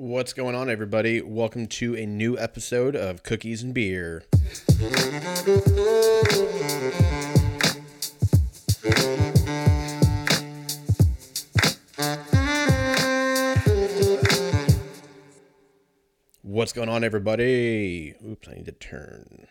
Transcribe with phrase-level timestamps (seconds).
[0.00, 1.20] What's going on, everybody?
[1.20, 4.24] Welcome to a new episode of Cookies and Beer.
[16.40, 18.14] What's going on, everybody?
[18.26, 19.46] Oops, I need to turn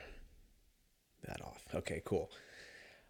[1.28, 1.64] that off.
[1.76, 2.32] Okay, cool.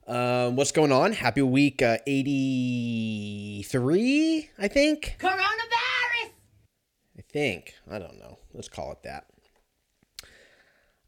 [0.05, 1.13] Um, what's going on?
[1.13, 5.15] Happy week uh, 83, I think.
[7.19, 7.75] I think.
[7.91, 8.39] I don't know.
[8.53, 9.25] Let's call it that.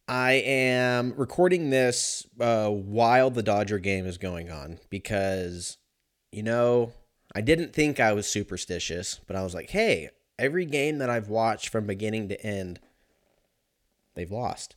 [0.09, 5.77] I am recording this uh, while the Dodger game is going on because,
[6.33, 6.91] you know,
[7.33, 11.29] I didn't think I was superstitious, but I was like, hey, every game that I've
[11.29, 12.81] watched from beginning to end,
[14.13, 14.75] they've lost,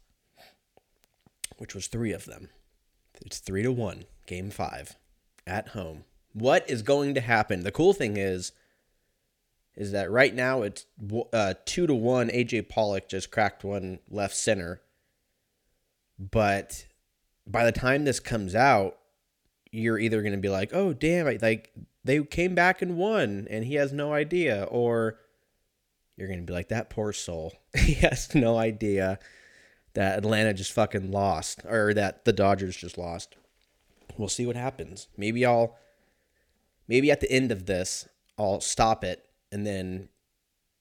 [1.58, 2.50] which was three of them.
[3.26, 4.94] It's three to one, game five,
[5.48, 6.04] at home.
[6.32, 7.64] What is going to happen?
[7.64, 8.52] The cool thing is,
[9.76, 10.86] is that right now it's
[11.32, 12.28] uh, two to one.
[12.28, 14.80] AJ Pollock just cracked one left center,
[16.18, 16.86] but
[17.46, 18.98] by the time this comes out,
[19.72, 21.26] you're either going to be like, "Oh, damn!
[21.26, 21.72] I, like
[22.04, 25.18] they came back and won, and he has no idea," or
[26.16, 29.18] you're going to be like, "That poor soul, he has no idea
[29.94, 33.36] that Atlanta just fucking lost, or that the Dodgers just lost."
[34.16, 35.08] We'll see what happens.
[35.16, 35.76] Maybe I'll,
[36.86, 38.06] maybe at the end of this,
[38.38, 40.08] I'll stop it and then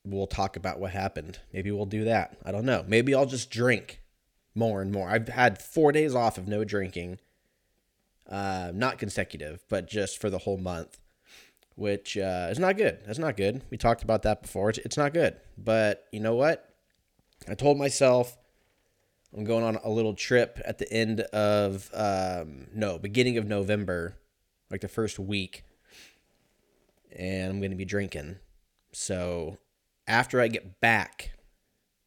[0.03, 1.37] we'll talk about what happened.
[1.53, 2.37] Maybe we'll do that.
[2.43, 2.83] I don't know.
[2.87, 4.01] Maybe I'll just drink
[4.55, 5.07] more and more.
[5.07, 7.19] I've had four days off of no drinking,
[8.27, 10.99] uh, not consecutive, but just for the whole month,
[11.75, 12.97] which uh, is not good.
[13.05, 13.61] That's not good.
[13.69, 14.71] We talked about that before.
[14.71, 15.35] It's, it's not good.
[15.55, 16.67] But you know what?
[17.47, 18.39] I told myself
[19.37, 24.17] I'm going on a little trip at the end of, um, no, beginning of November,
[24.71, 25.63] like the first week,
[27.15, 28.37] and I'm going to be drinking.
[28.93, 29.57] So
[30.07, 31.31] after I get back,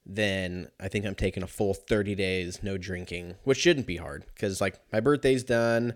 [0.05, 4.25] then I think I'm taking a full 30 days no drinking, which shouldn't be hard
[4.35, 5.95] because like my birthday's done.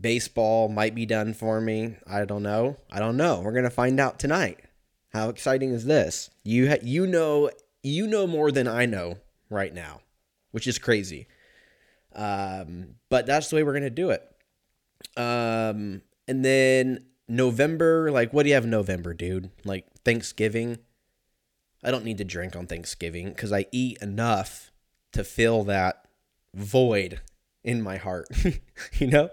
[0.00, 1.96] Baseball might be done for me.
[2.06, 2.76] I don't know.
[2.90, 3.40] I don't know.
[3.40, 4.60] We're going to find out tonight.
[5.12, 6.30] How exciting is this?
[6.42, 7.50] You ha- you know
[7.82, 9.18] you know more than I know
[9.50, 10.00] right now,
[10.52, 11.26] which is crazy.
[12.14, 14.22] Um, but that's the way we're going to do it.
[15.16, 19.50] Um, and then November, like, what do you have November, dude?
[19.64, 20.78] Like, Thanksgiving.
[21.84, 24.70] I don't need to drink on Thanksgiving because I eat enough
[25.12, 26.06] to fill that
[26.54, 27.20] void
[27.64, 28.28] in my heart.
[28.98, 29.30] you know?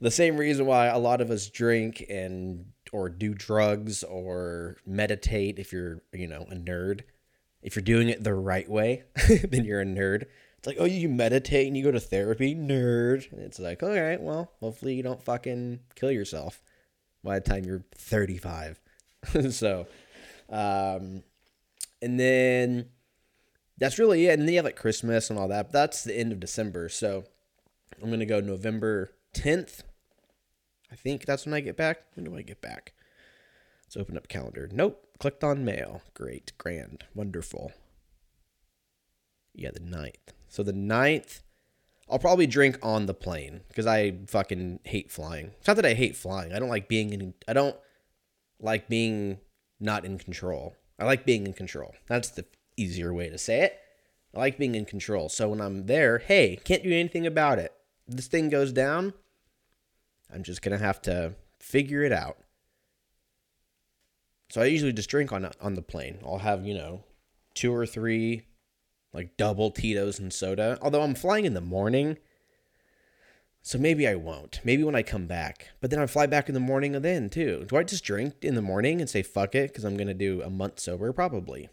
[0.00, 5.58] The same reason why a lot of us drink and or do drugs or meditate
[5.58, 7.02] if you're, you know, a nerd.
[7.62, 9.04] If you're doing it the right way,
[9.48, 10.26] then you're a nerd.
[10.58, 13.30] It's like, oh, you meditate and you go to therapy, nerd.
[13.32, 16.62] And it's like, all right, well, hopefully you don't fucking kill yourself
[17.28, 18.80] by the time you're 35.
[19.50, 19.86] so,
[20.48, 21.22] um,
[22.00, 22.86] and then
[23.76, 24.38] that's really it.
[24.38, 25.66] And then you have like Christmas and all that.
[25.66, 26.88] But that's the end of December.
[26.88, 27.24] So
[28.02, 29.82] I'm going to go November 10th.
[30.90, 31.98] I think that's when I get back.
[32.14, 32.94] When do I get back?
[33.84, 34.68] Let's open up calendar.
[34.72, 35.04] Nope.
[35.18, 36.00] Clicked on mail.
[36.14, 36.52] Great.
[36.56, 37.04] Grand.
[37.14, 37.72] Wonderful.
[39.54, 40.32] Yeah, the 9th.
[40.48, 41.42] So the 9th,
[42.10, 45.52] I'll probably drink on the plane because I fucking hate flying.
[45.58, 46.52] It's not that I hate flying.
[46.52, 47.34] I don't like being in.
[47.46, 47.76] I don't
[48.60, 49.38] like being
[49.78, 50.74] not in control.
[50.98, 51.94] I like being in control.
[52.08, 52.44] That's the
[52.76, 53.78] easier way to say it.
[54.34, 55.28] I like being in control.
[55.28, 57.72] So when I'm there, hey, can't do anything about it.
[58.06, 59.12] This thing goes down,
[60.32, 62.38] I'm just gonna have to figure it out.
[64.50, 66.18] So I usually just drink on on the plane.
[66.24, 67.04] I'll have you know
[67.54, 68.44] two or three
[69.12, 70.78] like double Tito's and soda.
[70.82, 72.18] Although I'm flying in the morning,
[73.62, 74.60] so maybe I won't.
[74.64, 75.68] Maybe when I come back.
[75.80, 77.66] But then I fly back in the morning then too.
[77.68, 80.42] Do I just drink in the morning and say fuck it because I'm gonna do
[80.42, 81.12] a month sober?
[81.12, 81.68] Probably.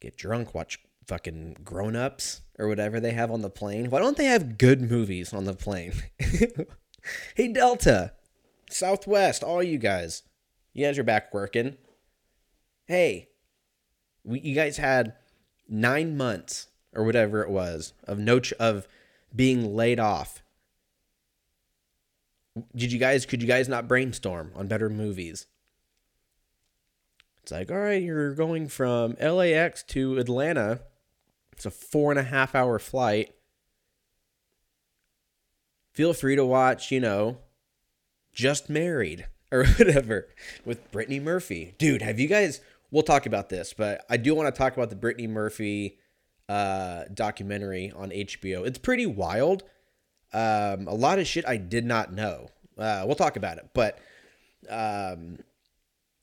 [0.00, 3.88] Get drunk, watch fucking grown ups or whatever they have on the plane.
[3.88, 5.94] Why don't they have good movies on the plane?
[7.34, 8.12] hey Delta,
[8.68, 10.22] Southwest, all you guys,
[10.72, 11.76] you guys are back working.
[12.86, 13.28] Hey,
[14.24, 15.14] we, you guys had
[15.68, 18.86] nine months or whatever it was of no ch- of
[19.34, 20.42] being laid off.
[22.76, 25.46] Did you guys could you guys not brainstorm on better movies?
[27.42, 30.80] It's like, all right, you're going from LAX to Atlanta.
[31.52, 33.34] It's a four and a half hour flight.
[35.92, 37.38] Feel free to watch, you know,
[38.32, 40.28] Just Married or whatever
[40.64, 41.74] with Brittany Murphy.
[41.78, 42.60] Dude, have you guys
[42.92, 45.98] we'll talk about this, but I do want to talk about the Brittany Murphy
[46.48, 48.64] uh, documentary on HBO.
[48.64, 49.64] It's pretty wild.
[50.32, 52.50] Um, a lot of shit I did not know.
[52.78, 53.98] Uh, we'll talk about it, but
[54.70, 55.38] um,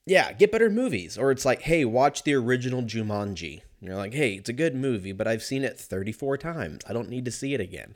[0.05, 1.17] Yeah, get better movies.
[1.17, 3.61] Or it's like, hey, watch the original Jumanji.
[3.79, 6.81] And you're like, hey, it's a good movie, but I've seen it 34 times.
[6.87, 7.95] I don't need to see it again.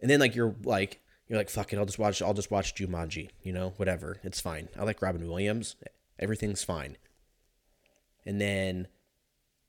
[0.00, 2.74] And then like you're like you're like, fuck it, I'll just watch I'll just watch
[2.74, 4.18] Jumanji, you know, whatever.
[4.22, 4.68] It's fine.
[4.78, 5.76] I like Robin Williams.
[6.18, 6.96] Everything's fine.
[8.24, 8.88] And then,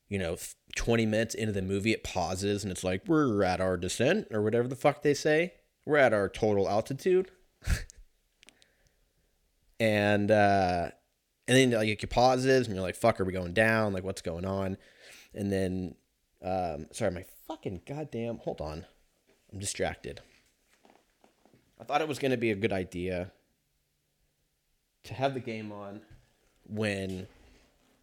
[0.09, 0.37] you know,
[0.75, 4.41] 20 minutes into the movie, it pauses and it's like, we're at our descent or
[4.41, 5.53] whatever the fuck they say.
[5.85, 7.31] We're at our total altitude.
[9.79, 10.89] and uh
[11.47, 13.93] and then like it pauses and you're like, fuck, are we going down?
[13.93, 14.77] Like what's going on?
[15.33, 15.95] And then
[16.43, 18.85] um sorry, my fucking goddamn hold on.
[19.51, 20.21] I'm distracted.
[21.79, 23.31] I thought it was gonna be a good idea
[25.03, 26.01] to have the game on
[26.69, 27.27] when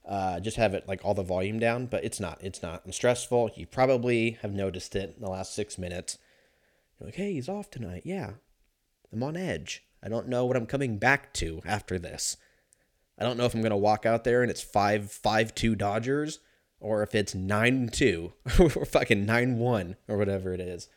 [0.06, 2.38] uh, just have it like all the volume down, but it's not.
[2.43, 2.82] It's not.
[2.84, 3.52] I'm stressful.
[3.56, 6.19] You probably have noticed it in the last six minutes.
[6.99, 8.02] You're like, hey, he's off tonight.
[8.05, 8.32] Yeah,
[9.12, 9.84] I'm on edge.
[10.02, 12.37] I don't know what I'm coming back to after this.
[13.19, 16.40] I don't know if I'm gonna walk out there and it's five five two Dodgers
[16.81, 20.88] or if it's nine two or fucking nine one or whatever it is.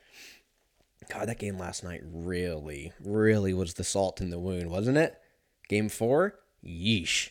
[1.10, 5.18] God, that game last night really, really was the salt in the wound, wasn't it?
[5.70, 7.30] Game four, yeesh.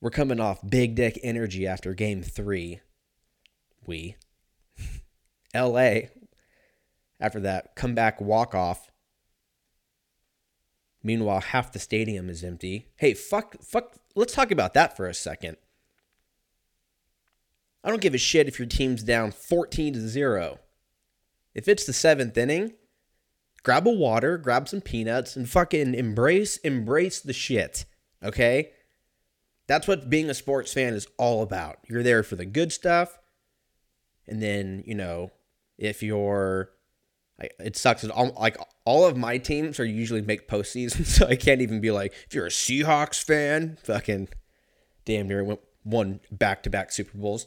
[0.00, 2.80] We're coming off big dick energy after game three.
[3.86, 4.16] We.
[5.54, 6.02] LA.
[7.20, 8.90] After that comeback walk off.
[11.02, 12.88] Meanwhile, half the stadium is empty.
[12.96, 13.96] Hey, fuck, fuck.
[14.14, 15.56] Let's talk about that for a second.
[17.82, 20.58] I don't give a shit if your team's down 14 to 0.
[21.54, 22.74] If it's the seventh inning,
[23.62, 27.86] grab a water, grab some peanuts, and fucking embrace, embrace the shit.
[28.22, 28.72] Okay?
[29.70, 31.78] That's what being a sports fan is all about.
[31.86, 33.20] You're there for the good stuff.
[34.26, 35.30] And then, you know,
[35.78, 36.72] if you're
[37.60, 38.04] it sucks.
[38.04, 41.92] All, like all of my teams are usually make postseason, so I can't even be
[41.92, 44.30] like, if you're a Seahawks fan, fucking
[45.04, 47.46] damn near won one back to back Super Bowls.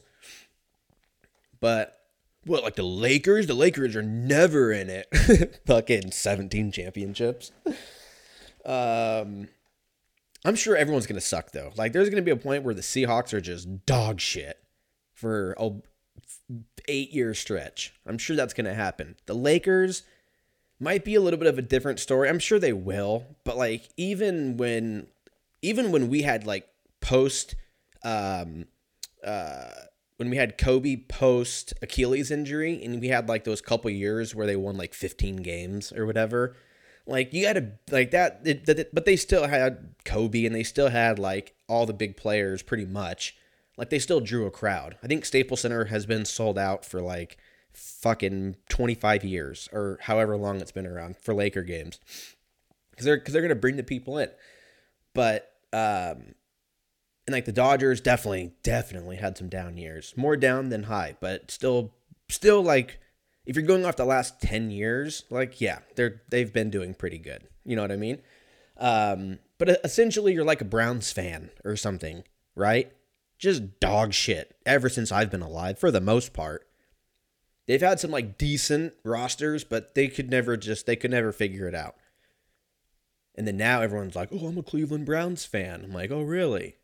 [1.60, 2.00] But
[2.46, 3.48] what, like the Lakers?
[3.48, 5.60] The Lakers are never in it.
[5.68, 7.52] fucking 17 championships.
[8.64, 9.50] Um,
[10.46, 11.72] I'm sure everyone's going to suck though.
[11.76, 14.60] Like there's going to be a point where the Seahawks are just dog shit
[15.14, 15.72] for a
[16.88, 17.94] eight year stretch.
[18.06, 19.16] I'm sure that's going to happen.
[19.26, 20.04] The Lakers
[20.80, 22.30] might be a little bit of a different story.
[22.30, 25.08] I'm sure they will, but like even when
[25.62, 26.68] even when we had like
[27.00, 27.56] post
[28.04, 28.66] um
[29.26, 29.70] uh
[30.18, 34.46] when we had Kobe post Achilles injury and we had like those couple years where
[34.46, 36.56] they won like 15 games or whatever
[37.06, 40.90] like you got to like that, it, but they still had Kobe and they still
[40.90, 43.36] had like all the big players pretty much.
[43.78, 44.98] Like they still drew a crowd.
[45.04, 47.38] I think Staples Center has been sold out for like
[47.74, 52.00] fucking 25 years or however long it's been around for Laker games.
[52.96, 54.30] Cuz they're cuz they're going to bring the people in.
[55.14, 56.36] But um
[57.26, 60.14] and like the Dodgers definitely definitely had some down years.
[60.16, 61.94] More down than high, but still
[62.30, 63.00] still like
[63.46, 67.18] if you're going off the last 10 years, like, yeah, they're, they've been doing pretty
[67.18, 67.48] good.
[67.66, 68.22] You know what I mean?
[68.78, 72.24] Um, but essentially, you're like a Browns fan or something,
[72.56, 72.92] right?
[73.38, 76.68] Just dog shit ever since I've been alive, for the most part.
[77.66, 81.68] They've had some like decent rosters, but they could never just, they could never figure
[81.68, 81.96] it out.
[83.36, 85.82] And then now everyone's like, oh, I'm a Cleveland Browns fan.
[85.84, 86.76] I'm like, oh, really?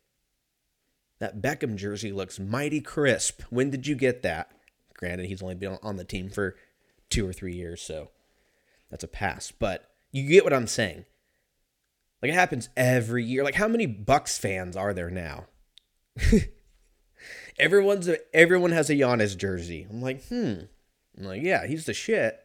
[1.18, 3.42] That Beckham jersey looks mighty crisp.
[3.50, 4.50] When did you get that?
[5.00, 6.54] Granted, he's only been on the team for
[7.08, 8.10] two or three years, so
[8.90, 9.50] that's a pass.
[9.50, 11.06] But you get what I'm saying.
[12.20, 13.42] Like it happens every year.
[13.42, 15.46] Like how many Bucks fans are there now?
[17.58, 19.86] Everyone's a, everyone has a Giannis jersey.
[19.88, 20.60] I'm like, hmm.
[21.18, 22.38] I'm like, yeah, he's the shit.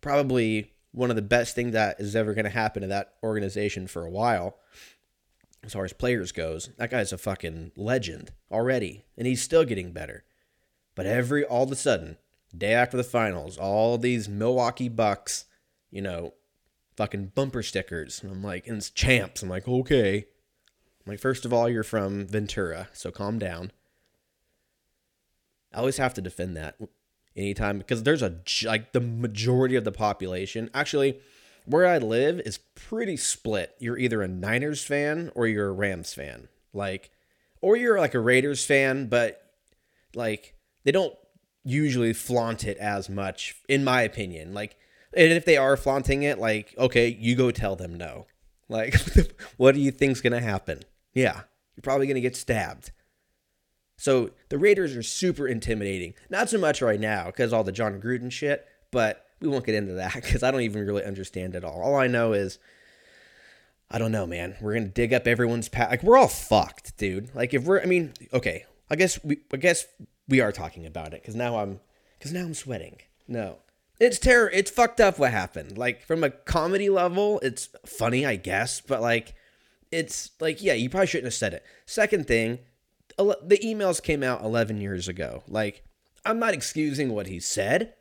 [0.00, 3.86] Probably one of the best things that is ever going to happen to that organization
[3.86, 4.56] for a while,
[5.62, 6.70] as far as players goes.
[6.78, 10.24] That guy's a fucking legend already, and he's still getting better.
[10.94, 12.18] But every all of a sudden,
[12.56, 15.46] day after the finals, all these Milwaukee Bucks,
[15.90, 16.34] you know,
[16.96, 18.22] fucking bumper stickers.
[18.22, 19.42] And I'm like, and it's champs.
[19.42, 20.16] I'm like, okay.
[20.16, 23.72] I'm like, first of all, you're from Ventura, so calm down.
[25.72, 26.76] I always have to defend that
[27.36, 30.70] anytime because there's a like the majority of the population.
[30.72, 31.18] Actually,
[31.66, 33.74] where I live is pretty split.
[33.78, 36.48] You're either a Niners fan or you're a Rams fan.
[36.72, 37.10] Like,
[37.60, 39.42] or you're like a Raiders fan, but
[40.14, 40.53] like
[40.84, 41.14] they don't
[41.64, 44.54] usually flaunt it as much, in my opinion.
[44.54, 44.76] Like,
[45.16, 48.26] and if they are flaunting it, like, okay, you go tell them no.
[48.68, 48.94] Like,
[49.56, 50.80] what do you think's gonna happen?
[51.12, 51.42] Yeah,
[51.76, 52.92] you're probably gonna get stabbed.
[53.96, 56.14] So the Raiders are super intimidating.
[56.28, 59.74] Not so much right now because all the Jon Gruden shit, but we won't get
[59.74, 61.80] into that because I don't even really understand it all.
[61.80, 62.58] All I know is
[63.90, 64.56] I don't know, man.
[64.60, 65.90] We're gonna dig up everyone's past.
[65.90, 67.34] Like we're all fucked, dude.
[67.34, 68.66] Like if we're, I mean, okay.
[68.90, 69.86] I guess we, I guess
[70.28, 71.80] we are talking about it because now I'm,
[72.18, 72.98] because now I'm sweating.
[73.26, 73.58] No,
[74.00, 74.50] it's terror.
[74.50, 75.78] It's fucked up what happened.
[75.78, 79.34] Like from a comedy level, it's funny, I guess, but like,
[79.90, 81.64] it's like, yeah, you probably shouldn't have said it.
[81.86, 82.58] Second thing,
[83.16, 85.44] the emails came out 11 years ago.
[85.46, 85.84] Like,
[86.24, 87.94] I'm not excusing what he said.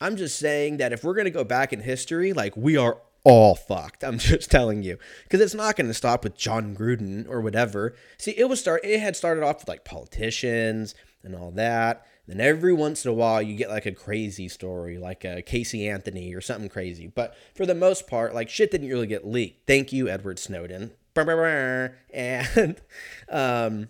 [0.00, 3.54] I'm just saying that if we're to go back in history, like, we are all
[3.54, 4.04] fucked.
[4.04, 4.98] I'm just telling you.
[5.24, 7.94] Because it's not going to stop with Jon Gruden or whatever.
[8.18, 12.06] See, it was start it had started off with like politicians and all that.
[12.26, 15.88] Then every once in a while you get like a crazy story, like a Casey
[15.88, 17.06] Anthony or something crazy.
[17.06, 19.66] But for the most part, like shit didn't really get leaked.
[19.66, 20.92] Thank you, Edward Snowden.
[22.12, 22.80] And
[23.28, 23.88] um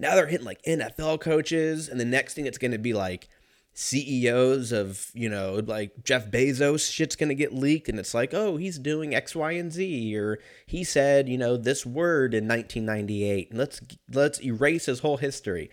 [0.00, 3.28] now they're hitting like NFL coaches, and the next thing it's going to be like
[3.74, 8.32] CEOs of, you know, like Jeff Bezos shit's going to get leaked and it's like,
[8.34, 12.48] "Oh, he's doing X, Y, and Z or he said, you know, this word in
[12.48, 13.54] 1998.
[13.54, 13.80] Let's
[14.12, 15.70] let's erase his whole history."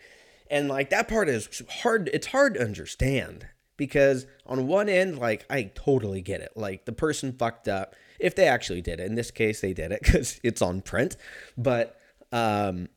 [0.49, 5.45] And like that part is hard it's hard to understand because on one end like
[5.49, 6.51] I totally get it.
[6.55, 9.05] Like the person fucked up if they actually did it.
[9.05, 11.15] In this case they did it cuz it's on print,
[11.57, 11.99] but
[12.31, 12.89] um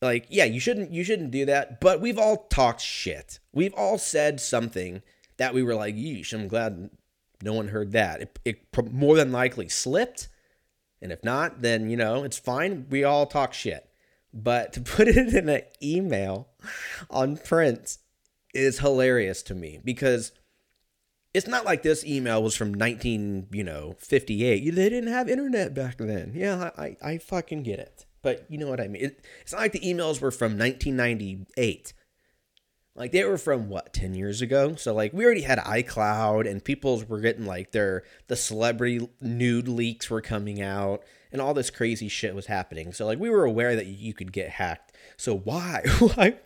[0.00, 1.80] like yeah you shouldn't you shouldn't do that.
[1.80, 3.40] But we've all talked shit.
[3.52, 5.02] We've all said something
[5.38, 6.90] that we were like yeesh i'm glad
[7.42, 8.20] no one heard that.
[8.20, 10.28] It, it more than likely slipped.
[11.00, 12.86] And if not then you know it's fine.
[12.90, 13.88] We all talk shit.
[14.34, 16.51] But to put it in an email
[17.10, 17.98] on print
[18.54, 20.32] is hilarious to me because
[21.34, 25.74] it's not like this email was from 19 you know 58 they didn't have internet
[25.74, 29.02] back then yeah i i, I fucking get it but you know what I mean.
[29.02, 31.92] It, it's not like the emails were from 1998.
[32.94, 34.76] Like they were from what 10 years ago.
[34.76, 39.68] So like we already had iCloud and people were getting like their the celebrity nude
[39.68, 41.02] leaks were coming out
[41.32, 42.92] and all this crazy shit was happening.
[42.92, 44.92] So like we were aware that you could get hacked.
[45.16, 46.36] So why why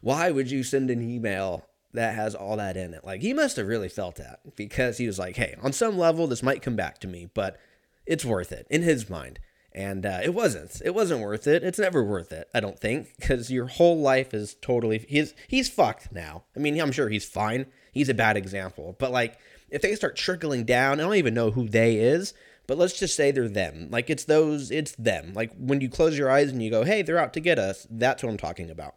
[0.00, 3.04] why would you send an email that has all that in it?
[3.04, 6.26] Like he must have really felt that because he was like, "Hey, on some level
[6.26, 7.58] this might come back to me, but
[8.06, 9.38] it's worth it in his mind."
[9.74, 10.80] and uh, it wasn't.
[10.84, 11.64] It wasn't worth it.
[11.64, 15.68] It's never worth it i don't think because your whole life is totally he's he's
[15.68, 16.44] fucked now.
[16.56, 17.66] I mean i'm sure he's fine.
[17.92, 18.96] He's a bad example.
[18.98, 19.38] But like
[19.70, 22.34] if they start trickling down i don't even know who they is
[22.66, 23.88] but let's just say they're them.
[23.90, 25.32] Like it's those it's them.
[25.34, 27.86] Like when you close your eyes and you go hey they're out to get us
[27.90, 28.94] that's what i'm talking about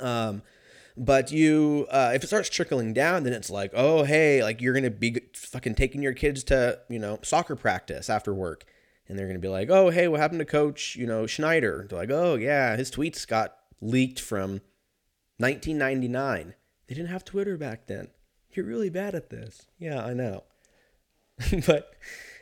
[0.00, 0.42] um
[0.96, 4.74] but you uh, if it starts trickling down then it's like oh hey like you're
[4.74, 8.64] gonna be fucking taking your kids to you know soccer practice after work
[9.08, 11.86] and they're going to be like, "Oh, hey, what happened to Coach, you know, Schneider?"
[11.88, 14.60] They're like, "Oh, yeah, his tweets got leaked from
[15.38, 16.54] 1999.
[16.86, 18.08] They didn't have Twitter back then.
[18.52, 20.44] You're really bad at this." Yeah, I know.
[21.66, 21.92] but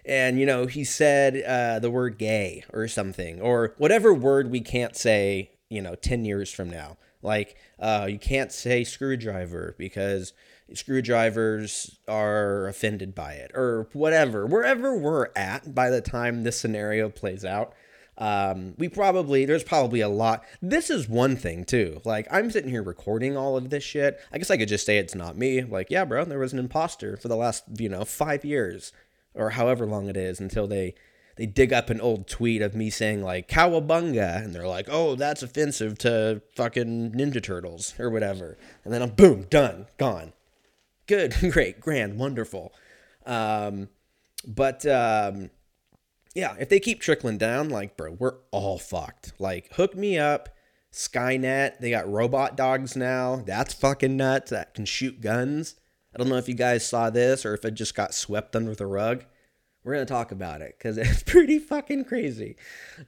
[0.05, 4.61] and you know, he said uh, the word gay or something or whatever word we
[4.61, 6.99] can't say, you know, 10 years from now.
[7.23, 10.33] Like uh, you can't say screwdriver because
[10.75, 14.47] screwdrivers are offended by it or whatever.
[14.47, 17.75] Wherever we're at by the time this scenario plays out
[18.19, 20.45] um, we probably there's probably a lot.
[20.61, 22.01] This is one thing too.
[22.05, 24.21] Like i'm sitting here recording all of this shit.
[24.33, 25.63] I guess i could just say it's not me.
[25.63, 28.93] Like yeah bro there was an imposter for the last you know five years
[29.35, 30.95] or however long it is until they
[31.37, 35.15] they dig up an old tweet of me saying like cowabunga and they're like oh
[35.15, 40.33] that's offensive to fucking ninja turtles or whatever and then i'm boom done gone
[41.07, 42.73] good, great, grand, wonderful.
[43.27, 43.89] Um,
[44.47, 45.51] but um,
[46.35, 49.33] yeah, if they keep trickling down, like, bro, we're all fucked.
[49.39, 50.49] Like, hook me up.
[50.93, 53.43] Skynet, they got robot dogs now.
[53.47, 54.51] That's fucking nuts.
[54.51, 55.77] That can shoot guns.
[56.15, 58.75] I don't know if you guys saw this or if it just got swept under
[58.75, 59.25] the rug.
[59.85, 62.57] We're gonna talk about it because it's pretty fucking crazy.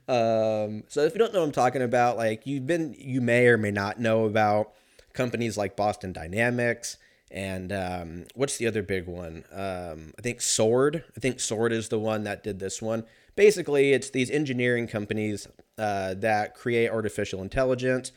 [0.07, 3.47] Um, so if you don't know what I'm talking about, like you've been, you may
[3.47, 4.73] or may not know about
[5.13, 6.97] companies like Boston Dynamics,
[7.31, 9.43] and um, what's the other big one?
[9.51, 11.03] Um, I think Sword.
[11.15, 13.05] I think Sword is the one that did this one.
[13.35, 18.11] Basically, it's these engineering companies uh, that create artificial intelligence.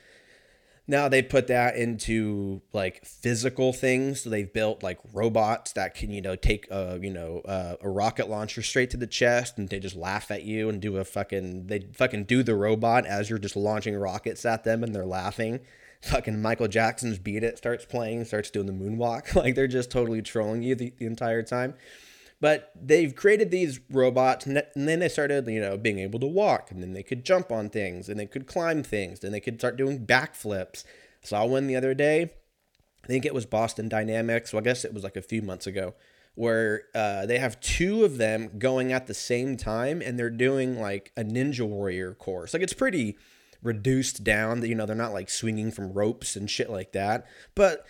[0.91, 4.23] Now they put that into like physical things.
[4.23, 7.89] So they've built like robots that can, you know, take a, you know, uh, a
[7.89, 11.05] rocket launcher straight to the chest and they just laugh at you and do a
[11.05, 15.07] fucking, they fucking do the robot as you're just launching rockets at them and they're
[15.07, 15.61] laughing
[16.01, 19.35] fucking Michael Jackson's Beat It starts playing, starts doing the moonwalk.
[19.39, 21.75] Like they're just totally trolling you the, the entire time.
[22.41, 26.71] But they've created these robots, and then they started, you know, being able to walk,
[26.71, 29.59] and then they could jump on things, and they could climb things, and they could
[29.59, 30.85] start doing backflips.
[31.23, 32.31] Saw one the other day.
[33.03, 34.53] I think it was Boston Dynamics.
[34.53, 35.95] Well, I guess it was like a few months ago,
[36.35, 40.79] where uh, they have two of them going at the same time and they're doing
[40.79, 42.55] like a ninja warrior course.
[42.55, 43.17] Like it's pretty
[43.63, 47.27] reduced down that you know they're not like swinging from ropes and shit like that,
[47.55, 47.85] but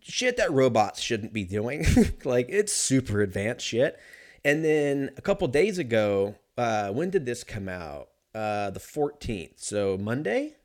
[0.00, 1.84] shit that robots shouldn't be doing.
[2.24, 3.98] like it's super advanced shit.
[4.44, 8.08] And then a couple days ago, uh, when did this come out?
[8.34, 9.54] Uh, the 14th.
[9.56, 10.56] So Monday,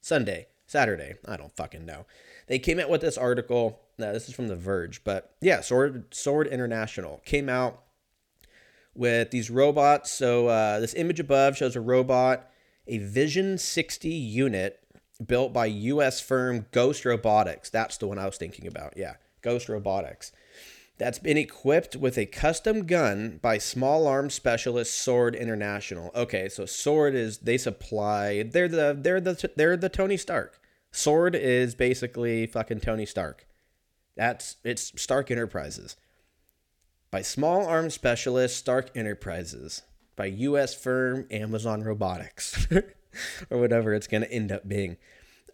[0.00, 1.14] Sunday, Saturday.
[1.26, 2.06] I don't fucking know.
[2.46, 3.80] They came out with this article.
[3.98, 7.82] No, this is from The Verge, but yeah, Sword Sword International came out
[8.94, 10.10] with these robots.
[10.10, 12.50] So uh, this image above shows a robot,
[12.86, 14.80] a Vision 60 unit
[15.26, 16.20] built by U.S.
[16.20, 17.70] firm Ghost Robotics.
[17.70, 18.96] That's the one I was thinking about.
[18.96, 20.32] Yeah, Ghost Robotics.
[20.98, 26.10] That's been equipped with a custom gun by small arms specialist Sword International.
[26.14, 28.42] Okay, so Sword is they supply.
[28.44, 30.60] They're the they're the they're the Tony Stark.
[30.92, 33.46] Sword is basically fucking Tony Stark.
[34.16, 35.96] That's it's Stark Enterprises.
[37.10, 39.82] By small arms specialist Stark Enterprises.
[40.14, 40.74] By U.S.
[40.74, 42.68] firm Amazon Robotics.
[43.50, 44.96] or whatever it's going to end up being.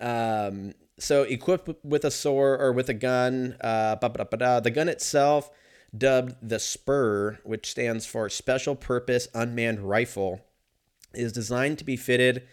[0.01, 5.51] Um, so equipped with a sword or with a gun, uh, the gun itself,
[5.97, 10.41] dubbed the Spur, which stands for Special Purpose Unmanned Rifle,
[11.15, 12.47] is designed to be fitted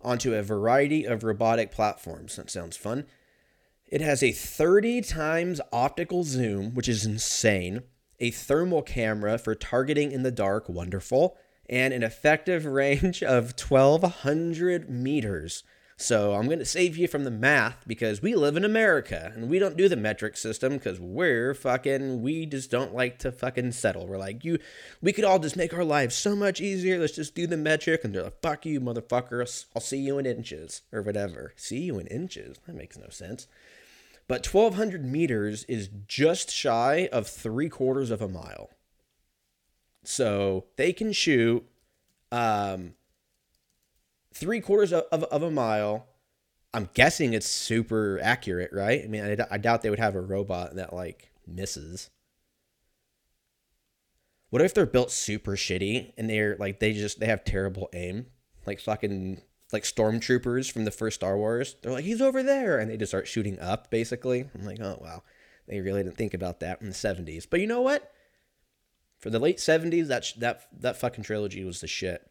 [0.00, 2.36] onto a variety of robotic platforms.
[2.36, 3.06] That sounds fun.
[3.86, 7.82] It has a 30 times optical zoom, which is insane,
[8.18, 11.36] a thermal camera for targeting in the dark, wonderful,
[11.68, 15.62] and an effective range of 1,200 meters.
[15.98, 19.48] So I'm going to save you from the math because we live in America and
[19.48, 23.72] we don't do the metric system because we're fucking, we just don't like to fucking
[23.72, 24.06] settle.
[24.06, 24.58] We're like, you,
[25.00, 26.98] we could all just make our lives so much easier.
[26.98, 28.02] Let's just do the metric.
[28.04, 29.64] And they're like, fuck you, motherfucker.
[29.74, 31.54] I'll see you in inches or whatever.
[31.56, 32.58] See you in inches?
[32.66, 33.48] That makes no sense.
[34.28, 38.68] But 1,200 meters is just shy of three quarters of a mile.
[40.06, 41.66] So they can shoot
[42.30, 42.94] um,
[44.32, 46.06] three quarters of, of, of, a mile.
[46.72, 49.02] I'm guessing it's super accurate, right?
[49.02, 52.10] I mean, I, I doubt they would have a robot that like misses.
[54.50, 58.26] What if they're built super shitty and they're like they just they have terrible aim,
[58.64, 61.74] like fucking like stormtroopers from the first Star Wars?
[61.82, 63.90] They're like he's over there, and they just start shooting up.
[63.90, 65.24] Basically, I'm like, oh wow,
[65.66, 67.44] they really didn't think about that in the '70s.
[67.50, 68.12] But you know what?
[69.18, 72.28] For the late 70s that that that fucking trilogy was the shit.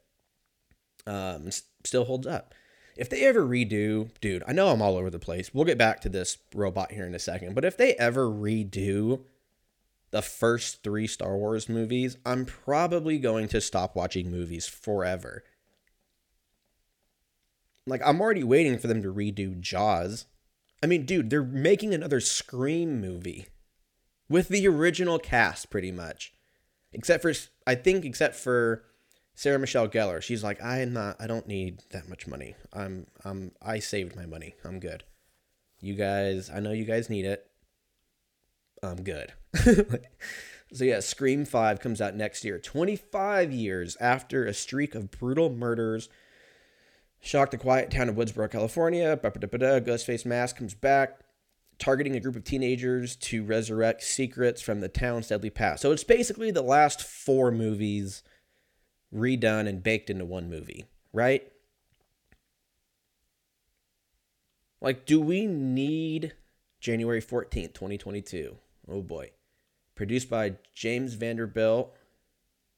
[1.08, 1.50] Um
[1.84, 2.54] still holds up.
[2.98, 5.54] If they ever redo dude i know i'm all over the place.
[5.54, 9.24] We'll get back to this robot here in a second but if they ever redo
[10.12, 15.44] the first three star wars movies i'm probably going to stop watching movies forever.
[17.88, 20.26] Like i'm already waiting for them to redo jaws.
[20.84, 23.48] I mean dude they're making another scream movie
[24.30, 26.35] with the original cast pretty much
[26.96, 27.34] except for
[27.68, 28.84] I think except for
[29.36, 30.22] Sarah Michelle Gellar.
[30.22, 31.18] She's like, I'm not.
[31.20, 32.56] I don't need that much money.
[32.74, 33.06] I'm.
[33.24, 33.52] I'm.
[33.62, 34.56] I saved my money.
[34.64, 35.04] I'm good.
[35.80, 36.50] You guys.
[36.50, 37.46] I know you guys need it.
[38.82, 39.34] I'm good.
[40.74, 42.60] so yeah, Scream Five comes out next year.
[42.60, 46.08] 25 years after a streak of brutal murders
[47.20, 49.18] shocked the quiet town of Woodsboro, California.
[49.18, 51.25] Ghostface Mask comes back
[51.80, 55.82] targeting a group of teenagers to resurrect secrets from the town's deadly past.
[55.82, 58.24] So it's basically the last four movies
[59.14, 61.52] redone and baked into one movie, right?
[64.82, 66.34] Like, do we need
[66.80, 68.58] January 14th, 2022?
[68.88, 69.32] Oh boy.
[69.96, 71.96] Produced by James Vanderbilt.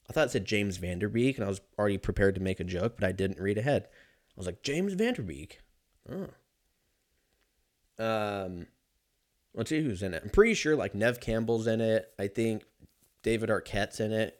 [0.09, 2.95] I thought it said James Vanderbeek, and I was already prepared to make a joke,
[2.97, 3.87] but I didn't read ahead.
[3.91, 5.53] I was like, James Vanderbeek.
[6.09, 6.29] Oh.
[7.99, 8.67] Um,
[9.57, 10.21] Let's see who's in it.
[10.23, 12.13] I'm pretty sure like Neve Campbell's in it.
[12.19, 12.63] I think
[13.23, 14.39] David Arquette's in it.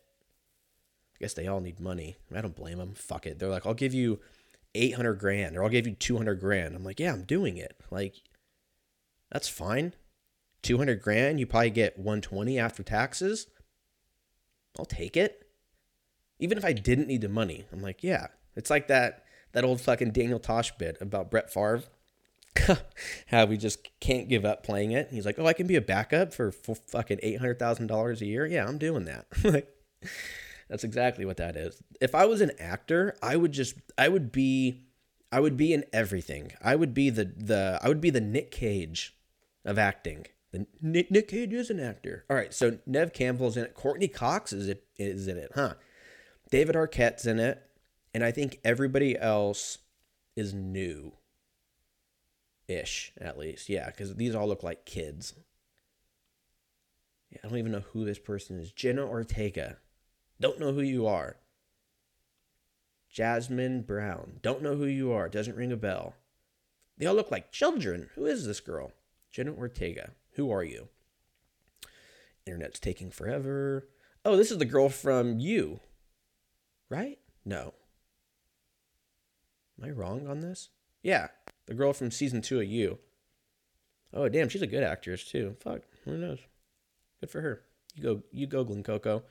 [1.16, 2.18] I guess they all need money.
[2.34, 2.94] I don't blame them.
[2.94, 3.40] Fuck it.
[3.40, 4.20] They're like, I'll give you
[4.76, 6.76] 800 grand or I'll give you 200 grand.
[6.76, 7.76] I'm like, yeah, I'm doing it.
[7.90, 8.22] Like,
[9.32, 9.94] that's fine.
[10.62, 13.48] 200 grand, you probably get 120 after taxes.
[14.78, 15.48] I'll take it.
[16.40, 18.28] Even if I didn't need the money, I'm like, yeah.
[18.56, 21.84] It's like that that old fucking Daniel Tosh bit about Brett Favre.
[23.28, 25.10] how we just can't give up playing it.
[25.12, 28.26] He's like, oh, I can be a backup for fucking eight hundred thousand dollars a
[28.26, 28.46] year.
[28.46, 29.26] Yeah, I'm doing that.
[29.44, 29.68] like,
[30.70, 31.82] that's exactly what that is.
[32.02, 34.84] If I was an actor, I would just, I would be,
[35.32, 36.52] I would be in everything.
[36.62, 39.16] I would be the the, I would be the Nick Cage
[39.66, 40.28] of acting.
[40.52, 42.26] The Nick, Nick Cage is an actor.
[42.30, 43.74] All right, so Neve Campbell's in it.
[43.74, 45.74] Courteney Cox is it is in it, huh?
[46.50, 47.62] David Arquette's in it,
[48.14, 49.80] and I think everybody else
[50.36, 51.14] is new
[52.68, 53.70] ish at least.
[53.70, 55.34] Yeah, because these all look like kids.
[57.32, 58.72] Yeah, I don't even know who this person is.
[58.72, 59.78] Jenna Ortega.
[60.40, 61.38] Don't know who you are.
[63.10, 64.40] Jasmin Brown.
[64.42, 65.28] Don't know who you are.
[65.28, 66.14] Doesn't ring a bell.
[66.98, 68.10] They all look like children.
[68.16, 68.92] Who is this girl?
[69.32, 70.12] Jenna Ortega.
[70.34, 70.88] Who are you?
[72.46, 73.88] Internet's taking forever.
[74.24, 75.80] Oh, this is the girl from You.
[76.90, 77.20] Right?
[77.44, 77.74] No.
[79.80, 80.70] Am I wrong on this?
[81.04, 81.28] Yeah,
[81.68, 83.00] the girl from season two of You.
[84.14, 85.56] Oh, damn, she's a good actress too.
[85.60, 86.40] Fuck, who knows?
[87.20, 87.62] Good for her.
[87.96, 89.24] You go, you go, Glen Coco.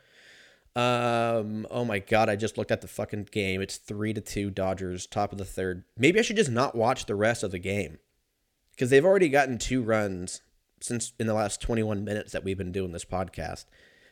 [0.75, 3.63] Um, oh my god, I just looked at the fucking game.
[3.63, 5.85] It's three to two Dodgers, top of the third.
[5.97, 7.99] Maybe I should just not watch the rest of the game.
[8.73, 10.43] Because they've already gotten two runs
[10.81, 13.65] since in the last 21 minutes that we've been doing this podcast.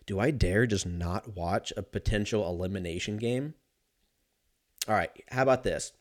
[0.06, 3.54] Do I dare just not watch a potential elimination game?
[4.88, 5.92] All right, how about this?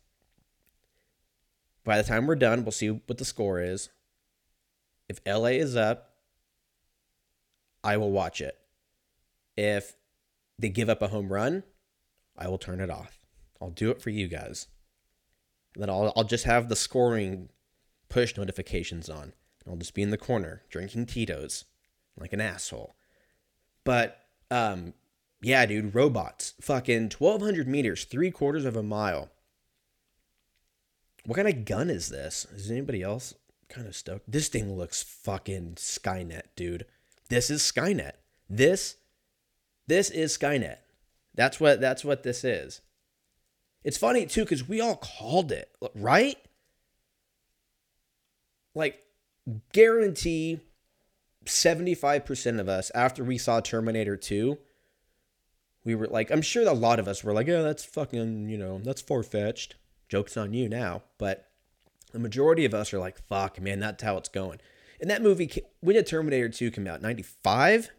[1.84, 3.90] By the time we're done, we'll see what the score is.
[5.10, 6.12] If LA is up,
[7.84, 8.58] I will watch it.
[9.58, 9.98] If
[10.58, 11.64] they give up a home run,
[12.38, 13.20] I will turn it off.
[13.62, 14.68] I'll do it for you guys.
[15.76, 17.50] then I'll, I'll just have the scoring
[18.10, 19.34] push notifications on.
[19.64, 21.66] And I'll just be in the corner drinking Tito's
[22.18, 22.96] like an asshole.
[23.84, 24.20] But
[24.50, 24.94] um,
[25.42, 26.54] yeah, dude, robots.
[26.62, 29.30] Fucking 1,200 meters, three quarters of a mile.
[31.26, 32.46] What kind of gun is this?
[32.54, 33.34] Is anybody else
[33.70, 34.30] kind of stoked?
[34.30, 36.86] This thing looks fucking Skynet, dude.
[37.30, 38.14] This is Skynet.
[38.50, 38.98] This
[39.88, 40.78] this is Skynet.
[41.34, 42.82] That's what that's what this is.
[43.84, 46.38] It's funny too cuz we all called it, right?
[48.76, 49.02] Like
[49.72, 50.62] guarantee
[51.46, 54.58] 75% of us after we saw Terminator 2
[55.86, 58.58] we were like I'm sure a lot of us were like, "Yeah, that's fucking, you
[58.58, 59.76] know, that's far-fetched."
[60.14, 61.50] Joke's on you now, but
[62.12, 64.60] the majority of us are like, "Fuck, man, that's how it's going."
[65.02, 67.02] And that movie when did Terminator 2 come out?
[67.02, 67.90] 95?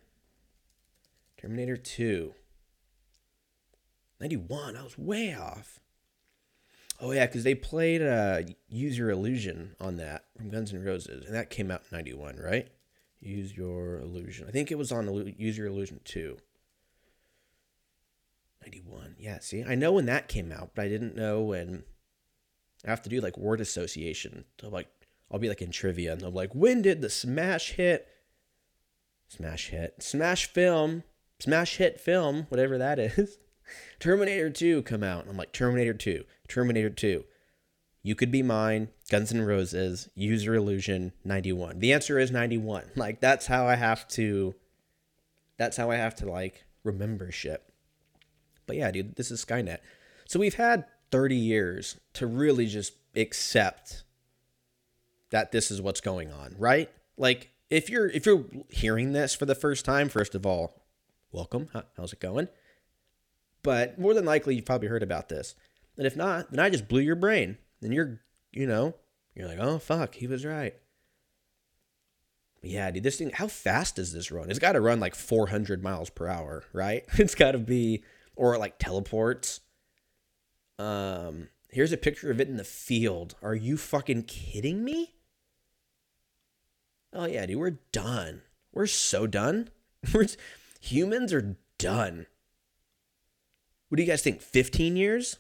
[1.37, 2.33] Terminator 2.
[4.20, 4.77] 91.
[4.77, 5.81] I was way off.
[7.00, 11.27] Oh yeah, because they played uh, "Use Your Illusion" on that from Guns N' Roses,
[11.27, 12.68] and that came out in '91, right?
[13.18, 14.46] Use Your Illusion.
[14.46, 16.38] I think it was on "Use Your Illusion" too.
[18.62, 19.16] 91.
[19.18, 21.83] Yeah, see, I know when that came out, but I didn't know when.
[22.86, 24.44] I have to do like word association.
[24.60, 24.88] So like,
[25.30, 28.06] I'll be like in trivia, and be like, when did the smash hit?
[29.28, 31.02] Smash hit, smash film
[31.38, 33.38] smash hit film, whatever that is,
[34.00, 35.22] Terminator 2 come out.
[35.22, 37.24] And I'm like, Terminator 2, Terminator 2.
[38.02, 41.78] You Could Be Mine, Guns N' Roses, Use Your Illusion, 91.
[41.78, 42.84] The answer is 91.
[42.96, 44.54] Like, that's how I have to,
[45.56, 47.62] that's how I have to, like, remember shit.
[48.66, 49.78] But yeah, dude, this is Skynet.
[50.26, 54.04] So we've had 30 years to really just accept
[55.30, 56.90] that this is what's going on, right?
[57.16, 60.84] Like, if you're if you're hearing this for the first time, first of all,
[61.32, 61.68] welcome.
[61.96, 62.48] How's it going?
[63.62, 65.54] But more than likely, you've probably heard about this.
[65.96, 67.56] And if not, then I just blew your brain.
[67.80, 68.20] Then you're,
[68.52, 68.94] you know,
[69.34, 70.74] you're like, oh, fuck, he was right.
[72.62, 74.50] Yeah, dude, this thing, how fast does this run?
[74.50, 77.04] It's got to run like 400 miles per hour, right?
[77.18, 78.04] It's got to be,
[78.36, 79.60] or like teleports.
[80.78, 83.34] Um, here's a picture of it in the field.
[83.42, 85.14] Are you fucking kidding me?
[87.12, 88.42] Oh yeah, dude, we're done.
[88.72, 89.70] We're so done.
[90.12, 90.26] We're
[90.80, 92.26] Humans are done.
[93.88, 94.42] What do you guys think?
[94.42, 95.38] 15 years?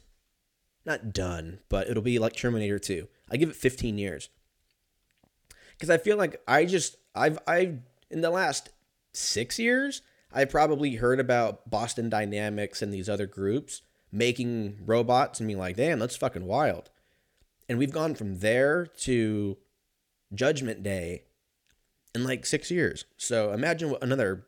[0.86, 3.08] Not done, but it'll be like Terminator 2.
[3.30, 4.30] I give it 15 years.
[5.78, 7.78] Cuz I feel like I just I've I
[8.10, 8.70] in the last
[9.12, 13.82] 6 years, I've probably heard about Boston Dynamics and these other groups
[14.14, 16.90] making robots and being like, "Damn, that's fucking wild."
[17.68, 19.58] And we've gone from there to
[20.32, 21.24] Judgment Day
[22.14, 23.04] in like 6 years.
[23.16, 24.46] So imagine what another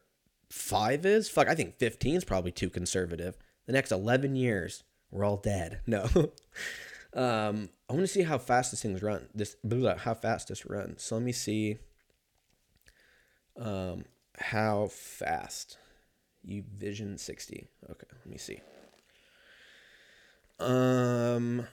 [0.50, 1.28] five is?
[1.28, 3.36] Fuck, I think 15 is probably too conservative.
[3.66, 5.80] The next 11 years, we're all dead.
[5.86, 6.04] No.
[7.14, 9.28] um, I want to see how fast this thing's run.
[9.34, 9.56] This
[9.98, 11.02] how fast this runs.
[11.02, 11.78] So let me see.
[13.58, 14.04] Um,
[14.38, 15.78] how fast
[16.44, 17.68] you Vision 60.
[17.90, 18.60] Okay, let me see.
[20.58, 21.66] Um,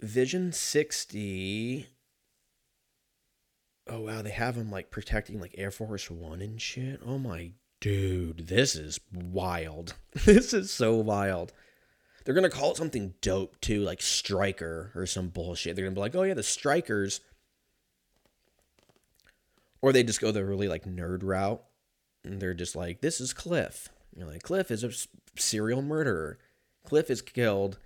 [0.00, 1.88] Vision 60.
[3.86, 7.00] Oh wow, they have them like protecting like Air Force One and shit.
[7.04, 9.94] Oh my dude, this is wild.
[10.24, 11.52] this is so wild.
[12.24, 15.76] They're gonna call it something dope too, like Striker or some bullshit.
[15.76, 17.20] They're gonna be like, oh yeah, the Strikers.
[19.82, 21.62] Or they just go the really like nerd route.
[22.24, 23.90] And they're just like, this is Cliff.
[24.16, 24.92] You're like, Cliff is a
[25.38, 26.38] serial murderer.
[26.84, 27.78] Cliff is killed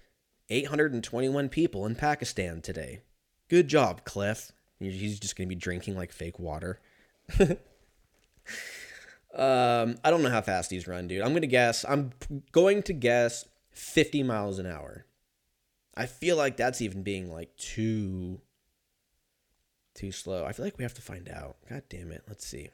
[0.51, 3.03] 821 people in Pakistan today.
[3.49, 4.53] Good job, Cliff.
[4.79, 6.81] He's just gonna be drinking like fake water.
[9.35, 11.23] Um, I don't know how fast these run, dude.
[11.23, 11.85] I'm gonna guess.
[11.89, 12.13] I'm
[12.51, 15.07] going to guess 50 miles an hour.
[15.95, 18.41] I feel like that's even being like too
[19.95, 20.45] too slow.
[20.45, 21.57] I feel like we have to find out.
[21.69, 22.23] God damn it.
[22.27, 22.71] Let's see.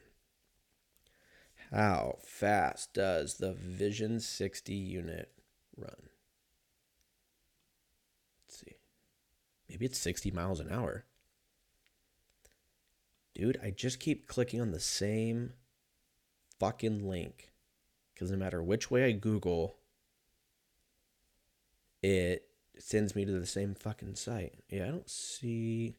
[1.71, 5.31] How fast does the Vision 60 unit
[5.75, 6.09] run?
[8.47, 8.75] Let's see.
[9.75, 11.03] Maybe it's 60 miles an hour.
[13.33, 15.51] Dude, I just keep clicking on the same
[16.61, 17.51] fucking link.
[18.13, 19.75] Because no matter which way I Google,
[22.01, 22.47] it
[22.79, 24.53] sends me to the same fucking site.
[24.69, 25.97] Yeah, I don't see.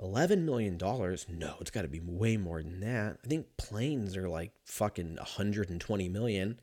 [0.00, 0.76] $11 million?
[0.76, 3.18] No, it's got to be way more than that.
[3.24, 6.58] I think planes are like fucking 120 million.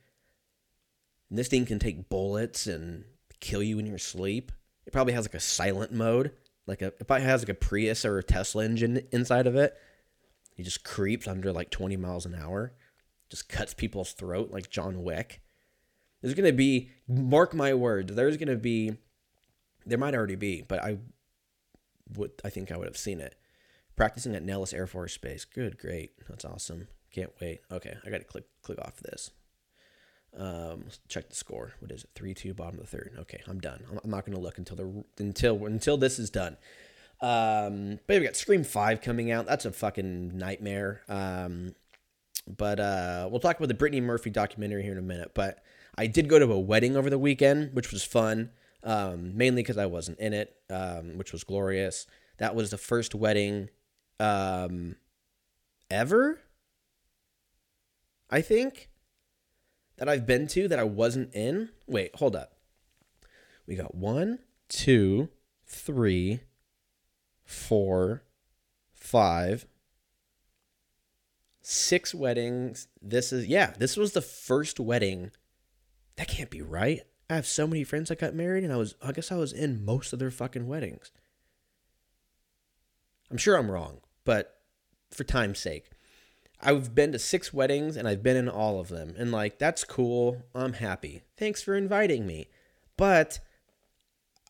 [1.30, 3.06] And this thing can take bullets and
[3.40, 4.52] kill you in your sleep.
[4.86, 6.32] It probably has like a silent mode.
[6.68, 9.76] Like a, it probably has like a Prius or a Tesla engine inside of it.
[10.56, 12.74] He just creeps under like 20 miles an hour,
[13.30, 15.42] just cuts people's throat like John Wick.
[16.22, 18.98] There's to be, mark my words, there's to be,
[19.86, 20.98] there might already be, but I
[22.16, 23.36] would, I think I would have seen it.
[23.96, 25.46] Practicing at Nellis Air Force Base.
[25.46, 26.12] Good, great.
[26.28, 26.88] That's awesome.
[27.12, 27.62] Can't wait.
[27.72, 29.32] Okay, I got to click click off this.
[30.38, 31.74] Um, let's check the score.
[31.80, 32.10] What is it?
[32.16, 33.14] Three two, bottom of the third.
[33.20, 33.84] Okay, I'm done.
[34.04, 36.58] I'm not to look until the until until this is done.
[37.22, 39.46] Um, but we got Scream Five coming out.
[39.46, 41.02] That's a fucking nightmare.
[41.10, 41.76] Um,
[42.48, 45.32] but uh, we'll talk about the Brittany Murphy documentary here in a minute.
[45.34, 45.64] But
[45.98, 48.52] I did go to a wedding over the weekend, which was fun.
[48.82, 52.08] Um, mainly because I wasn't in it, um, which was glorious.
[52.38, 53.70] That was the first wedding
[54.22, 54.96] um,
[55.92, 56.40] ever.
[58.30, 58.90] I think
[60.00, 61.70] that I've been to that I wasn't in.
[61.86, 62.54] Wait, hold up.
[63.68, 65.30] We got one, two,
[65.68, 66.40] three,
[67.46, 68.24] four,
[68.94, 69.68] five,
[71.62, 72.88] six weddings.
[73.02, 75.32] This is, yeah, this was the first wedding.
[76.16, 77.02] That can't be right.
[77.30, 79.54] I have so many friends that got married, and I was, I guess I was
[79.54, 81.12] in most of their fucking weddings.
[83.30, 84.62] I'm sure I'm wrong, but
[85.12, 85.92] for time's sake,
[86.62, 89.14] I've been to six weddings and I've been in all of them.
[89.18, 90.44] And like, that's cool.
[90.54, 91.22] I'm happy.
[91.38, 92.48] Thanks for inviting me.
[92.98, 93.40] But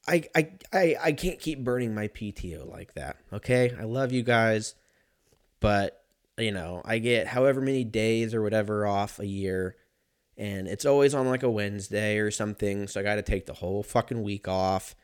[0.07, 3.17] I, I, I, I can't keep burning my PTO like that.
[3.31, 3.75] Okay.
[3.79, 4.73] I love you guys.
[5.59, 6.03] But,
[6.37, 9.75] you know, I get however many days or whatever off a year.
[10.35, 12.87] And it's always on like a Wednesday or something.
[12.87, 14.95] So I got to take the whole fucking week off.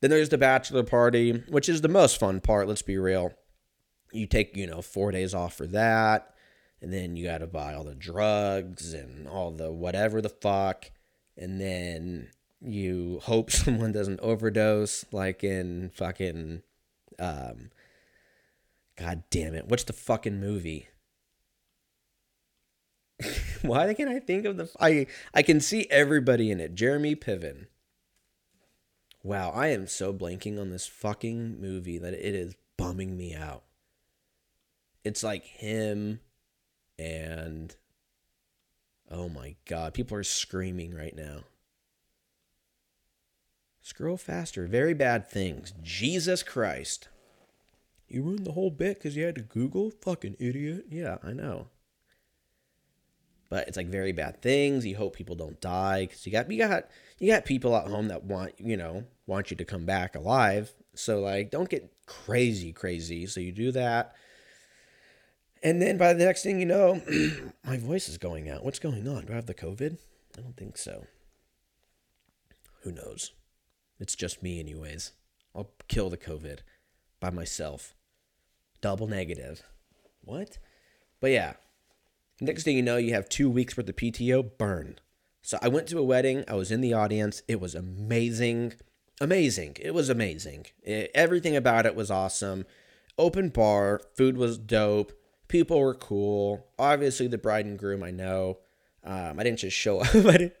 [0.00, 2.68] Then there's the bachelor party, which is the most fun part.
[2.68, 3.32] Let's be real
[4.12, 6.34] you take, you know, four days off for that.
[6.80, 10.90] And then you got to buy all the drugs and all the whatever the fuck.
[11.36, 12.28] And then
[12.60, 16.62] you hope someone doesn't overdose, like in fucking,
[17.18, 17.70] um,
[18.96, 19.68] God damn it.
[19.68, 20.88] What's the fucking movie?
[23.62, 24.70] Why can't I think of the?
[24.78, 26.74] I I can see everybody in it.
[26.74, 27.66] Jeremy Piven.
[29.24, 33.64] Wow, I am so blanking on this fucking movie that it is bumming me out
[35.08, 36.20] it's like him
[36.98, 37.74] and
[39.10, 41.44] oh my god, people are screaming right now.
[43.80, 44.66] Scroll faster.
[44.66, 45.72] Very bad things.
[45.82, 47.08] Jesus Christ.
[48.06, 49.90] You ruined the whole bit because you had to Google?
[50.02, 50.86] Fucking idiot.
[50.90, 51.68] Yeah, I know.
[53.50, 54.84] But it's like very bad things.
[54.84, 56.84] You hope people don't die because you got you got
[57.18, 60.74] you got people at home that want you know want you to come back alive.
[60.94, 63.26] So like, don't get crazy, crazy.
[63.26, 64.14] So you do that.
[65.62, 67.02] And then by the next thing you know,
[67.64, 68.64] my voice is going out.
[68.64, 69.26] What's going on?
[69.26, 69.98] Do I have the COVID?
[70.36, 71.04] I don't think so.
[72.82, 73.32] Who knows?
[73.98, 75.12] It's just me, anyways.
[75.54, 76.60] I'll kill the COVID
[77.20, 77.94] by myself.
[78.80, 79.62] Double negative.
[80.22, 80.58] What?
[81.20, 81.54] But yeah.
[82.40, 84.56] Next thing you know, you have two weeks worth of PTO.
[84.58, 84.98] Burn.
[85.42, 86.44] So I went to a wedding.
[86.46, 87.42] I was in the audience.
[87.48, 88.74] It was amazing.
[89.20, 89.76] Amazing.
[89.80, 90.66] It was amazing.
[90.82, 92.64] It, everything about it was awesome.
[93.18, 94.00] Open bar.
[94.16, 95.17] Food was dope
[95.48, 96.66] people were cool.
[96.78, 98.58] Obviously, the bride and groom, I know.
[99.04, 100.14] Um, I didn't just show up.
[100.14, 100.54] I didn't,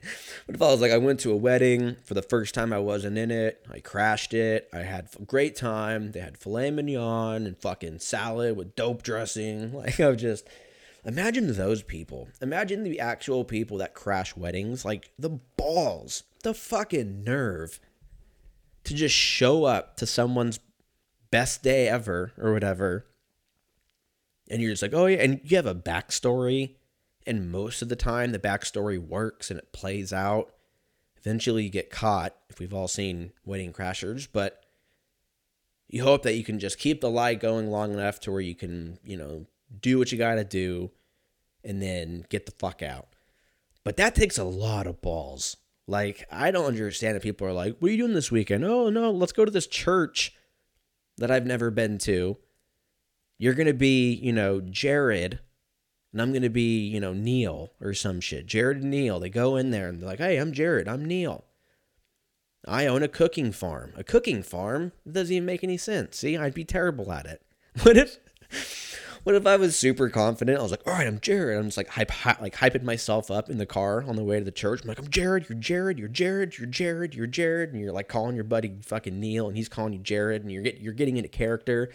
[0.46, 2.78] but if I was like, I went to a wedding for the first time, I
[2.78, 3.64] wasn't in it.
[3.70, 4.68] I crashed it.
[4.72, 6.12] I had a great time.
[6.12, 9.72] They had filet mignon and fucking salad with dope dressing.
[9.78, 10.48] Like, I was just
[11.04, 12.28] imagine those people.
[12.40, 14.84] Imagine the actual people that crash weddings.
[14.84, 17.80] Like, the balls, the fucking nerve
[18.84, 20.58] to just show up to someone's
[21.30, 23.04] best day ever or whatever
[24.50, 26.76] and you're just like, oh yeah, and you have a backstory,
[27.26, 30.52] and most of the time the backstory works and it plays out.
[31.18, 32.34] Eventually, you get caught.
[32.48, 34.64] If we've all seen Wedding Crashers, but
[35.88, 38.54] you hope that you can just keep the lie going long enough to where you
[38.54, 39.46] can, you know,
[39.80, 40.90] do what you got to do,
[41.64, 43.08] and then get the fuck out.
[43.84, 45.56] But that takes a lot of balls.
[45.86, 48.64] Like, I don't understand if people are like, what are you doing this weekend?
[48.64, 50.34] Oh, no, let's go to this church
[51.16, 52.36] that I've never been to.
[53.38, 55.38] You're going to be, you know, Jared,
[56.12, 58.46] and I'm going to be, you know, Neil or some shit.
[58.46, 61.44] Jared and Neil, they go in there and they're like, hey, I'm Jared, I'm Neil.
[62.66, 63.92] I own a cooking farm.
[63.96, 64.92] A cooking farm?
[65.06, 66.18] It doesn't even make any sense.
[66.18, 67.42] See, I'd be terrible at it.
[67.84, 68.18] What if
[69.24, 70.58] what if I was super confident?
[70.58, 71.58] I was like, all right, I'm Jared.
[71.58, 74.38] I'm just like hype, hy- like hyping myself up in the car on the way
[74.38, 74.82] to the church.
[74.82, 75.48] I'm like, I'm Jared.
[75.48, 75.98] You're Jared.
[75.98, 76.56] You're Jared.
[76.58, 77.14] You're Jared.
[77.14, 77.72] You're Jared.
[77.72, 80.62] And you're like calling your buddy fucking Neil, and he's calling you Jared, and you're
[80.62, 81.90] get you're getting into character.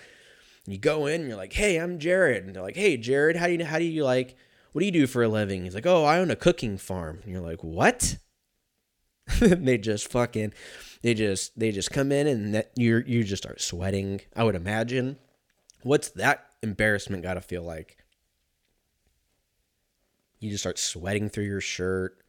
[0.66, 2.46] And you go in, and you're like, hey, I'm Jared.
[2.46, 4.36] And they're like, hey, Jared, how do you how do you like
[4.74, 5.64] what do you do for a living?
[5.64, 7.20] He's like, oh, I own a cooking farm.
[7.24, 8.18] And you're like, what?
[9.40, 10.54] they just fucking
[11.02, 14.22] they just they just come in and that you you just start sweating.
[14.36, 15.18] I would imagine.
[15.84, 17.98] What's that embarrassment got to feel like?
[20.40, 22.23] You just start sweating through your shirt.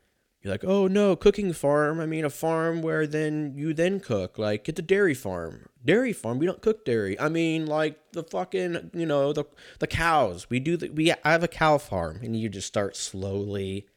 [0.44, 2.00] You're like, oh no, cooking farm.
[2.00, 4.36] I mean, a farm where then you then cook.
[4.36, 5.70] Like, get the dairy farm.
[5.82, 6.38] Dairy farm.
[6.38, 7.18] We don't cook dairy.
[7.18, 9.46] I mean, like the fucking, you know, the
[9.78, 10.50] the cows.
[10.50, 11.10] We do the we.
[11.10, 13.88] I have a cow farm, and you just start slowly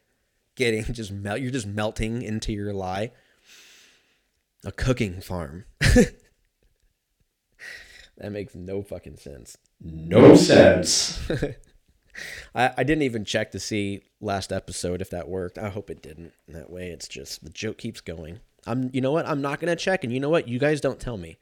[0.56, 1.42] getting just melt.
[1.42, 3.12] You're just melting into your lie.
[4.64, 5.66] A cooking farm.
[5.82, 6.14] that
[8.32, 9.58] makes no fucking sense.
[9.82, 11.20] No sense.
[12.56, 15.58] I, I didn't even check to see last episode if that worked.
[15.58, 16.34] I hope it didn't.
[16.48, 18.40] That way it's just the joke keeps going.
[18.66, 19.28] I'm you know what?
[19.28, 20.48] I'm not gonna check and you know what?
[20.48, 21.38] You guys don't tell me.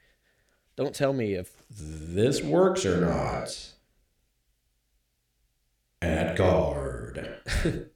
[0.76, 3.72] Don't tell me if This works or not.
[6.02, 7.40] At guard.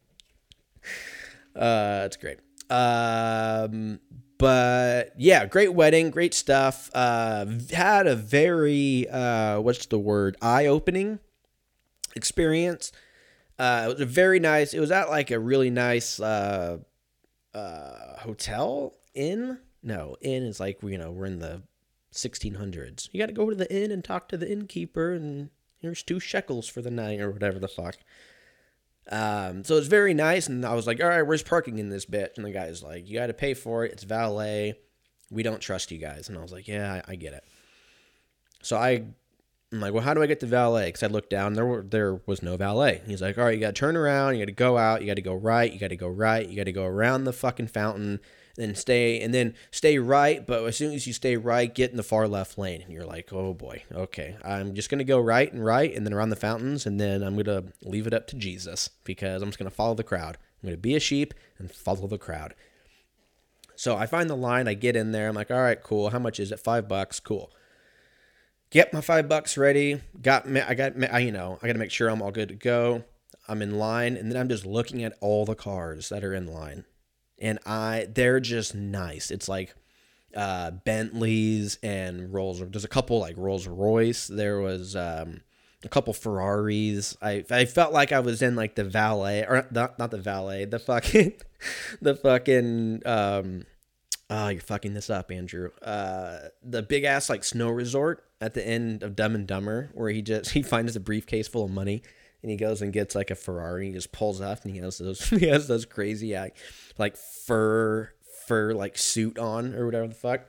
[1.57, 2.39] uh it's great.
[2.71, 4.01] Um
[4.39, 6.91] but yeah, great wedding, great stuff.
[6.95, 10.37] Uh had a very uh what's the word?
[10.41, 11.21] Eye-opening
[12.17, 12.93] experience.
[13.59, 14.73] Uh, it was a very nice.
[14.73, 16.79] It was at like a really nice uh,
[17.55, 19.59] uh, hotel inn.
[19.83, 21.63] No, inn is like you know we're in the
[22.13, 23.09] 1600s.
[23.13, 26.21] You got to go to the inn and talk to the innkeeper, and here's two
[26.21, 27.97] shekels for the night or whatever the fuck.
[29.11, 32.07] Um, so it's very nice, and I was like, all right, where's parking in this
[32.07, 32.37] bitch?
[32.37, 33.93] And the guy's like, you got to pay for it.
[33.93, 34.75] It's valet.
[35.31, 36.29] We don't trust you guys.
[36.29, 37.45] And I was like, yeah, I, I get it.
[38.63, 39.05] So I
[39.73, 40.87] I'm like, well, how do I get to valet?
[40.87, 43.03] Because I looked down, there were there was no valet.
[43.07, 45.07] He's like, all right, you got to turn around, you got to go out, you
[45.07, 47.33] got to go right, you got to go right, you got to go around the
[47.33, 48.19] fucking fountain,
[48.57, 50.45] then stay and then stay right.
[50.45, 53.07] But as soon as you stay right, get in the far left lane, and you're
[53.07, 56.37] like, oh boy, okay, I'm just gonna go right and right, and then around the
[56.37, 59.95] fountains, and then I'm gonna leave it up to Jesus because I'm just gonna follow
[59.95, 60.37] the crowd.
[60.63, 62.55] I'm gonna be a sheep and follow the crowd.
[63.77, 66.11] So I find the line, I get in there, I'm like, all right, cool.
[66.11, 66.59] How much is it?
[66.59, 67.53] Five bucks, cool
[68.71, 70.01] get my five bucks ready.
[70.21, 70.61] Got me.
[70.61, 73.05] I got I, you know I got to make sure I'm all good to go.
[73.49, 76.47] I'm in line, and then I'm just looking at all the cars that are in
[76.47, 76.85] line,
[77.39, 79.31] and I they're just nice.
[79.31, 79.75] It's like
[80.35, 82.61] uh, Bentleys and Rolls.
[82.61, 84.29] There's a couple like Rolls Royce.
[84.29, 85.41] There was um,
[85.85, 87.17] a couple Ferraris.
[87.21, 90.65] I I felt like I was in like the valet or not not the valet.
[90.65, 91.35] The fucking
[92.01, 93.65] the fucking um.
[94.31, 95.71] Oh, you're fucking this up, Andrew.
[95.83, 100.11] Uh, the big ass like snow resort at the end of Dumb and Dumber, where
[100.11, 102.03] he just he finds a briefcase full of money,
[102.43, 103.87] and he goes and gets like a Ferrari.
[103.87, 106.37] And he just pulls up, and he has those he has those crazy
[106.97, 108.13] like fur
[108.47, 110.43] fur like suit on or whatever the fuck.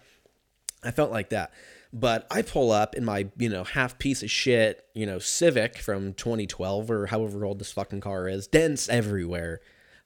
[0.83, 1.51] I felt like that.
[1.93, 5.77] But I pull up in my, you know, half piece of shit, you know, Civic
[5.77, 9.59] from 2012 or however old this fucking car is, dents everywhere.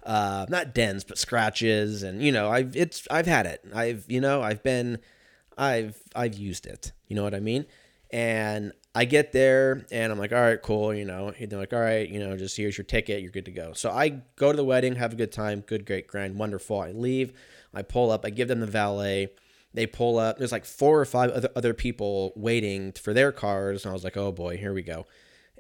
[0.05, 3.65] Uh, not dents, but scratches, and you know, I've it's I've had it.
[3.73, 4.99] I've you know, I've been
[5.57, 6.91] I've I've used it.
[7.07, 7.65] You know what I mean?
[8.11, 10.93] And I get there and I'm like, all right, cool.
[10.93, 13.21] You know, they're like, all right, you know, just here's your ticket.
[13.21, 13.73] You're good to go.
[13.73, 16.79] So I go to the wedding, have a good time, good, great, grand, wonderful.
[16.79, 17.33] I leave.
[17.73, 18.25] I pull up.
[18.25, 19.33] I give them the valet.
[19.73, 20.37] They pull up.
[20.37, 23.83] There's like four or five other, other people waiting for their cars.
[23.83, 25.05] And I was like, oh boy, here we go.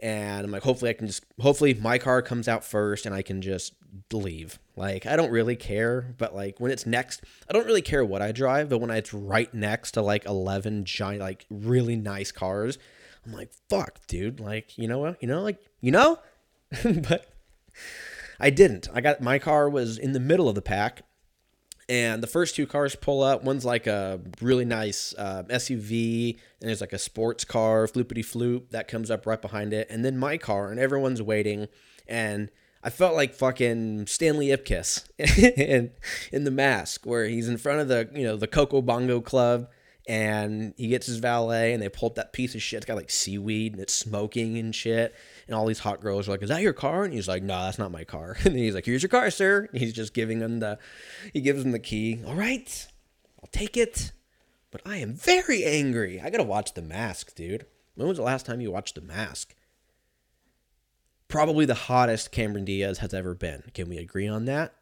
[0.01, 3.21] And I'm like, hopefully I can just, hopefully my car comes out first and I
[3.21, 3.73] can just
[4.11, 4.59] leave.
[4.75, 8.21] Like I don't really care, but like when it's next, I don't really care what
[8.21, 12.77] I drive, but when it's right next to like 11 giant like really nice cars,
[13.25, 15.21] I'm like, "Fuck, dude." Like, you know what?
[15.21, 16.19] You know like, you know?
[16.83, 17.27] but
[18.39, 18.87] I didn't.
[18.93, 21.03] I got my car was in the middle of the pack.
[21.87, 23.43] And the first two cars pull up.
[23.43, 28.69] One's like a really nice uh, SUV, and there's like a sports car, floopity floop,
[28.71, 29.87] that comes up right behind it.
[29.89, 31.67] And then my car, and everyone's waiting.
[32.07, 32.49] And
[32.83, 35.09] I felt like fucking Stanley Ipkiss
[35.57, 35.91] in
[36.31, 39.67] in the mask, where he's in front of the you know the Coco Bongo Club,
[40.07, 42.77] and he gets his valet and they pull up that piece of shit.
[42.77, 45.15] It's got like seaweed and it's smoking and shit.
[45.47, 47.03] And all these hot girls are like, Is that your car?
[47.03, 48.37] And he's like, No, that's not my car.
[48.45, 49.67] And he's like, Here's your car, sir.
[49.71, 50.77] And he's just giving him the
[51.33, 52.19] he gives him the key.
[52.25, 52.87] All right,
[53.41, 54.11] I'll take it.
[54.71, 56.21] But I am very angry.
[56.21, 57.65] I gotta watch The Mask, dude.
[57.95, 59.55] When was the last time you watched The Mask?
[61.27, 63.63] Probably the hottest Cameron Diaz has ever been.
[63.73, 64.73] Can we agree on that?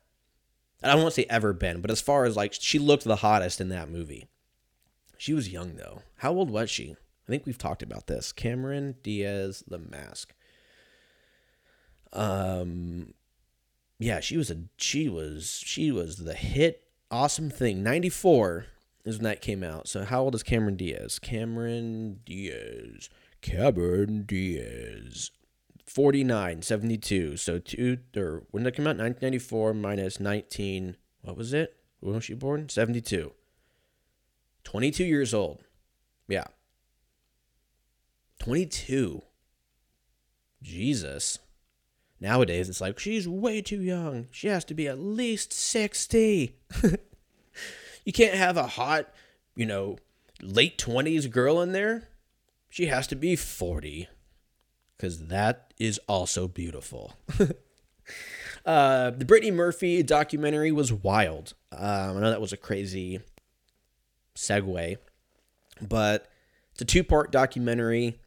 [0.84, 3.70] I to say ever been, but as far as like she looked the hottest in
[3.70, 4.28] that movie.
[5.24, 6.02] She was young though.
[6.18, 6.98] How old was she?
[7.26, 8.34] I think we've talked about this.
[8.34, 10.34] Cameron Diaz, The Mask.
[12.12, 13.14] Um,
[14.00, 17.82] yeah, she was a she was she was the hit awesome thing.
[17.82, 18.66] Ninety four
[19.06, 19.88] is when that came out.
[19.88, 21.20] So how old is Cameron Diaz?
[21.20, 23.10] Cameron Diaz.
[23.40, 25.32] Cameron Diaz.
[25.86, 27.38] 49, 72.
[27.38, 28.98] So two or when did it come out?
[28.98, 30.98] 1994 minus 19.
[31.22, 31.78] What was it?
[32.02, 32.68] When was she born?
[32.68, 33.32] 72.
[34.64, 35.64] 22 years old.
[36.28, 36.46] Yeah.
[38.40, 39.22] 22.
[40.62, 41.40] Jesus.
[42.20, 44.28] Nowadays, it's like, she's way too young.
[44.32, 46.56] She has to be at least 60.
[48.06, 49.10] you can't have a hot,
[49.56, 49.98] you know,
[50.42, 52.08] late 20s girl in there.
[52.70, 54.08] She has to be 40.
[54.96, 57.18] Because that is also beautiful.
[58.66, 61.54] uh, the Brittany Murphy documentary was wild.
[61.72, 63.20] Um, I know that was a crazy
[64.36, 64.98] segue,
[65.82, 66.30] but
[66.72, 68.20] it's a two part documentary.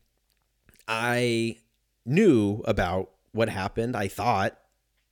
[0.89, 1.59] I
[2.05, 3.97] knew about what happened.
[3.97, 4.59] I thought,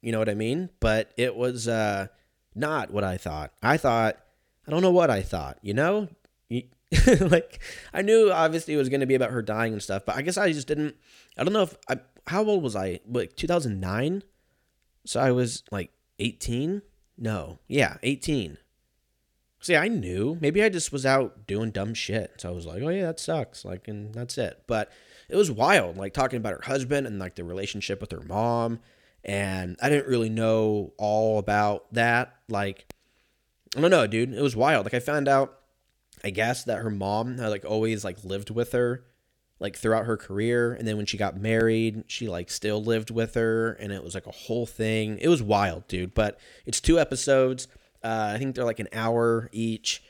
[0.00, 0.70] you know what I mean?
[0.80, 2.08] But it was uh,
[2.54, 3.52] not what I thought.
[3.62, 4.18] I thought,
[4.66, 6.08] I don't know what I thought, you know?
[7.20, 7.60] like,
[7.92, 10.22] I knew obviously it was going to be about her dying and stuff, but I
[10.22, 10.96] guess I just didn't.
[11.36, 11.98] I don't know if I.
[12.26, 13.00] How old was I?
[13.06, 14.22] Like 2009?
[15.04, 16.82] So I was like 18?
[17.18, 17.58] No.
[17.68, 18.56] Yeah, 18.
[19.64, 20.36] See, I knew.
[20.42, 22.34] Maybe I just was out doing dumb shit.
[22.36, 23.64] So I was like, oh, yeah, that sucks.
[23.64, 24.62] Like, and that's it.
[24.66, 24.92] But
[25.26, 28.80] it was wild, like talking about her husband and like the relationship with her mom.
[29.24, 32.34] And I didn't really know all about that.
[32.46, 32.84] Like,
[33.74, 34.34] I don't know, dude.
[34.34, 34.84] It was wild.
[34.84, 35.60] Like, I found out,
[36.22, 39.06] I guess, that her mom had like always like lived with her
[39.60, 43.34] like throughout her career and then when she got married she like still lived with
[43.34, 46.98] her and it was like a whole thing it was wild dude but it's two
[46.98, 47.68] episodes
[48.04, 50.02] uh, I think they're like an hour each.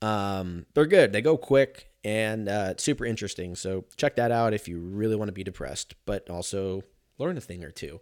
[0.00, 1.12] Um, they're good.
[1.12, 3.54] They go quick and uh, super interesting.
[3.54, 6.82] So check that out if you really want to be depressed, but also
[7.18, 8.00] learn a thing or two.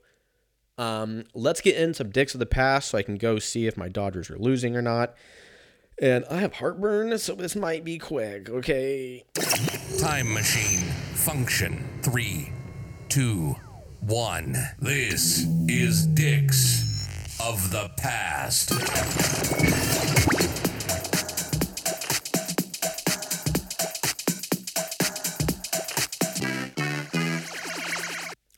[0.78, 3.76] Um, let's get in some dicks of the past so I can go see if
[3.76, 5.14] my Dodgers are losing or not.
[6.00, 9.24] And I have heartburn, so this might be quick, okay?
[9.98, 10.80] Time machine
[11.12, 12.50] function three,
[13.10, 13.56] two,
[14.00, 14.56] one.
[14.78, 16.89] This is Dicks
[17.42, 18.72] of the past.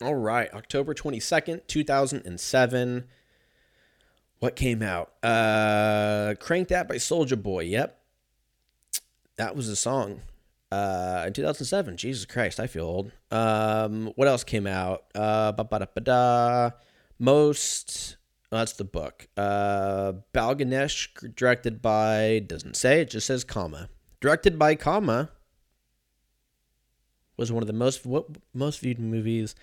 [0.02, 3.04] All right, October 22nd, 2007.
[4.40, 5.12] What came out?
[5.22, 7.60] Uh Crank That by Soulja Boy.
[7.64, 7.98] Yep.
[9.36, 10.22] That was the song.
[10.72, 11.96] Uh in 2007.
[11.96, 13.12] Jesus Christ, I feel old.
[13.30, 15.04] Um what else came out?
[15.14, 16.70] Uh.
[17.20, 18.16] Most
[18.52, 19.28] well, that's the book.
[19.34, 23.88] Uh, Bal Ganesh, directed by, doesn't say, it just says comma.
[24.20, 25.30] Directed by comma
[27.38, 29.54] was one of the most what most viewed movies.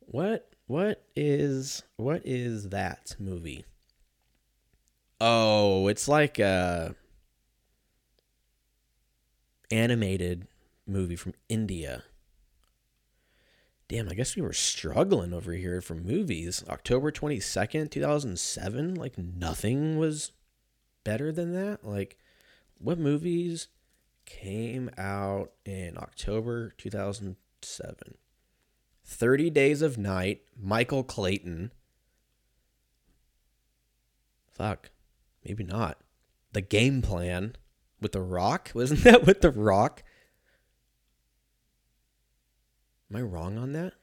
[0.00, 3.64] What what is what is that movie?
[5.20, 6.96] Oh, it's like a
[9.70, 10.48] animated
[10.84, 12.02] movie from India.
[13.90, 16.62] Damn, I guess we were struggling over here for movies.
[16.68, 20.30] October 22nd, 2007, like nothing was
[21.02, 21.84] better than that.
[21.84, 22.16] Like
[22.78, 23.66] what movies
[24.26, 28.14] came out in October 2007?
[29.04, 31.72] 30 Days of Night, Michael Clayton.
[34.52, 34.90] Fuck.
[35.44, 35.98] Maybe not.
[36.52, 37.56] The Game Plan
[38.00, 38.70] with The Rock?
[38.76, 40.04] Wasn't that with The Rock?
[43.10, 43.94] Am I wrong on that?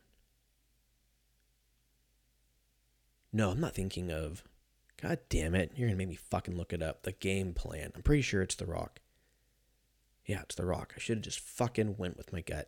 [3.32, 4.44] No, I'm not thinking of.
[5.02, 5.72] God damn it.
[5.76, 7.04] You're going to make me fucking look it up.
[7.04, 7.92] The game plan.
[7.96, 9.00] I'm pretty sure it's The Rock.
[10.26, 10.94] Yeah, it's The Rock.
[10.96, 12.68] I should have just fucking went with my gut.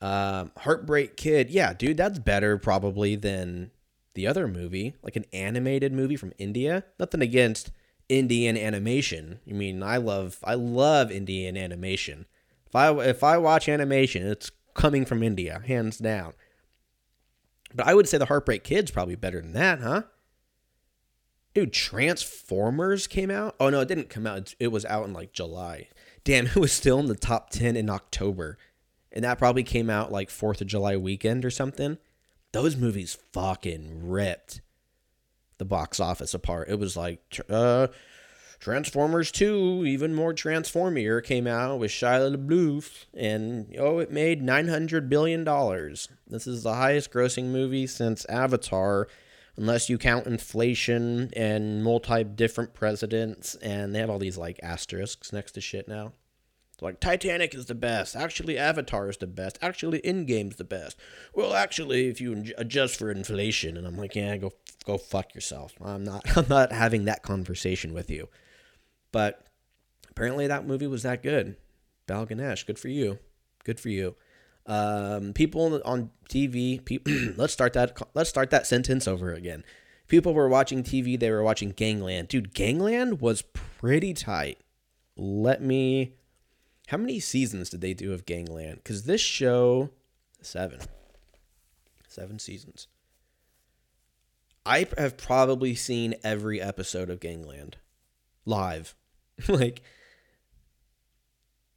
[0.00, 1.50] Um, Heartbreak Kid.
[1.50, 3.70] Yeah, dude, that's better probably than
[4.14, 6.84] the other movie, like an animated movie from India.
[6.98, 7.70] Nothing against
[8.08, 9.40] Indian animation.
[9.48, 12.26] I mean, I love I love Indian animation.
[12.66, 16.32] If I if I watch animation, it's coming from India, hands down.
[17.74, 20.02] But I would say the Heartbreak Kid's probably better than that, huh?
[21.54, 23.56] Dude, Transformers came out.
[23.58, 24.54] Oh no, it didn't come out.
[24.58, 25.88] It- was out in like July.
[26.24, 28.58] Damn, it was still in the top ten in October,
[29.12, 31.98] and that probably came out like Fourth of July weekend or something.
[32.52, 34.60] Those movies fucking ripped
[35.58, 36.68] the box office apart.
[36.68, 37.88] It was like uh,
[38.60, 45.08] Transformers 2, even more Transformier, came out with Shia LaBeouf, and oh, it made $900
[45.08, 45.44] billion.
[46.26, 49.08] This is the highest grossing movie since Avatar,
[49.56, 55.32] unless you count inflation and multi different presidents, and they have all these like asterisks
[55.32, 56.12] next to shit now.
[56.82, 58.14] Like Titanic is the best.
[58.14, 59.58] Actually, Avatar is the best.
[59.62, 60.98] Actually, Endgame's the best.
[61.34, 64.52] Well, actually, if you adjust for inflation, and I'm like, yeah, go
[64.84, 65.72] go fuck yourself.
[65.82, 68.28] I'm not I'm not having that conversation with you.
[69.12, 69.46] But
[70.10, 71.56] apparently, that movie was that good.
[72.06, 73.18] Val Ganesh, good for you.
[73.64, 74.16] Good for you.
[74.66, 76.84] Um, people on TV.
[76.84, 78.00] People, let's start that.
[78.14, 79.64] Let's start that sentence over again.
[80.08, 81.18] People were watching TV.
[81.18, 82.28] They were watching Gangland.
[82.28, 84.58] Dude, Gangland was pretty tight.
[85.16, 86.14] Let me.
[86.88, 88.76] How many seasons did they do of Gangland?
[88.76, 89.90] Because this show,
[90.42, 90.80] seven,
[92.08, 92.88] seven seasons.
[94.66, 97.78] I have probably seen every episode of Gangland
[98.44, 98.94] live.
[99.48, 99.82] like,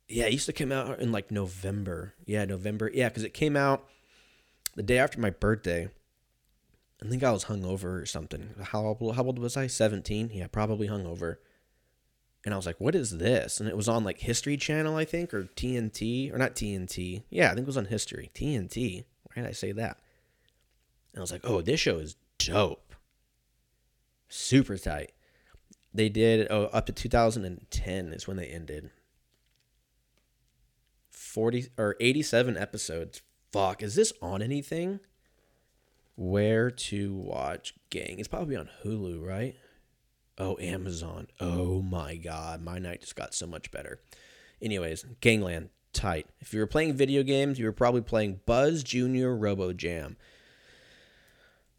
[0.07, 2.13] yeah, it used to come out in like November.
[2.25, 2.89] Yeah, November.
[2.93, 3.87] Yeah, because it came out
[4.75, 5.89] the day after my birthday.
[7.03, 8.51] I think I was hungover or something.
[8.61, 9.67] How old, how old was I?
[9.67, 10.31] 17?
[10.33, 11.37] Yeah, probably hungover.
[12.45, 13.59] And I was like, what is this?
[13.59, 17.23] And it was on like History Channel, I think, or TNT, or not TNT.
[17.29, 18.31] Yeah, I think it was on History.
[18.33, 19.05] TNT.
[19.23, 19.97] Why did I say that?
[21.13, 22.95] And I was like, oh, this show is dope.
[24.27, 25.11] Super tight.
[25.93, 28.89] They did oh, up to 2010 is when they ended.
[31.11, 33.21] 40 or 87 episodes.
[33.51, 34.99] Fuck, is this on anything?
[36.15, 38.17] Where to watch Gang?
[38.19, 39.55] It's probably on Hulu, right?
[40.37, 41.27] Oh, Amazon.
[41.39, 43.99] Oh my god, my night just got so much better.
[44.61, 46.27] Anyways, Gangland, tight.
[46.39, 50.17] If you were playing video games, you were probably playing Buzz Junior Robo Jam.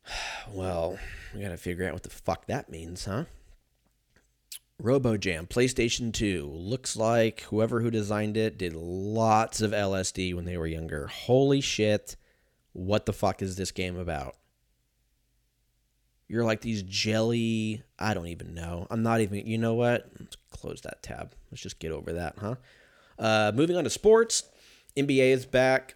[0.52, 0.98] Well,
[1.34, 3.24] we gotta figure out what the fuck that means, huh?
[4.84, 6.46] RoboJam, PlayStation 2.
[6.46, 11.06] Looks like whoever who designed it did lots of LSD when they were younger.
[11.06, 12.16] Holy shit.
[12.74, 14.36] What the fuck is this game about?
[16.28, 17.82] You're like these jelly.
[17.98, 18.86] I don't even know.
[18.90, 19.46] I'm not even.
[19.46, 20.10] You know what?
[20.20, 21.34] Let's close that tab.
[21.50, 22.56] Let's just get over that, huh?
[23.18, 24.44] Uh, moving on to sports.
[24.98, 25.94] NBA is back,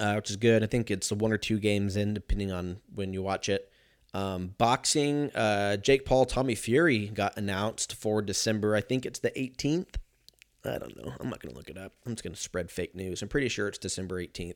[0.00, 0.64] uh, which is good.
[0.64, 3.71] I think it's one or two games in, depending on when you watch it.
[4.14, 8.76] Um, boxing, uh, Jake Paul, Tommy Fury got announced for December.
[8.76, 9.94] I think it's the 18th.
[10.64, 11.12] I don't know.
[11.18, 11.92] I'm not going to look it up.
[12.06, 13.22] I'm just going to spread fake news.
[13.22, 14.54] I'm pretty sure it's December 18th.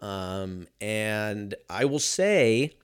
[0.00, 2.76] Um, and I will say,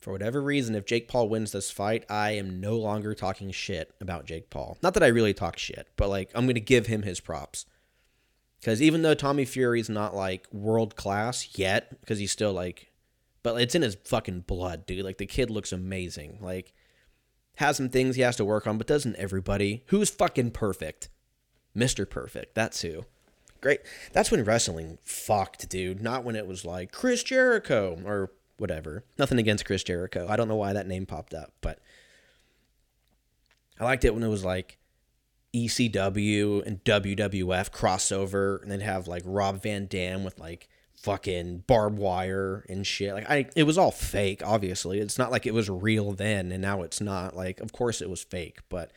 [0.00, 3.92] for whatever reason, if Jake Paul wins this fight, I am no longer talking shit
[4.00, 4.78] about Jake Paul.
[4.82, 7.66] Not that I really talk shit, but like I'm going to give him his props.
[8.60, 12.92] Because even though Tommy Fury's not like world class yet, because he's still like
[13.46, 15.04] but it's in his fucking blood, dude.
[15.04, 16.38] Like the kid looks amazing.
[16.40, 16.72] Like
[17.58, 19.84] has some things he has to work on, but doesn't everybody?
[19.86, 21.10] Who's fucking perfect?
[21.76, 22.10] Mr.
[22.10, 22.56] Perfect.
[22.56, 23.04] That's who.
[23.60, 23.82] Great.
[24.12, 26.02] That's when wrestling fucked, dude.
[26.02, 29.04] Not when it was like Chris Jericho or whatever.
[29.16, 30.26] Nothing against Chris Jericho.
[30.28, 31.78] I don't know why that name popped up, but
[33.78, 34.76] I liked it when it was like
[35.54, 40.68] ECW and WWF crossover, and they'd have like Rob Van Dam with like
[41.06, 43.14] fucking barbed wire and shit.
[43.14, 44.98] Like I it was all fake, obviously.
[44.98, 47.36] It's not like it was real then and now it's not.
[47.36, 48.90] Like of course it was fake, but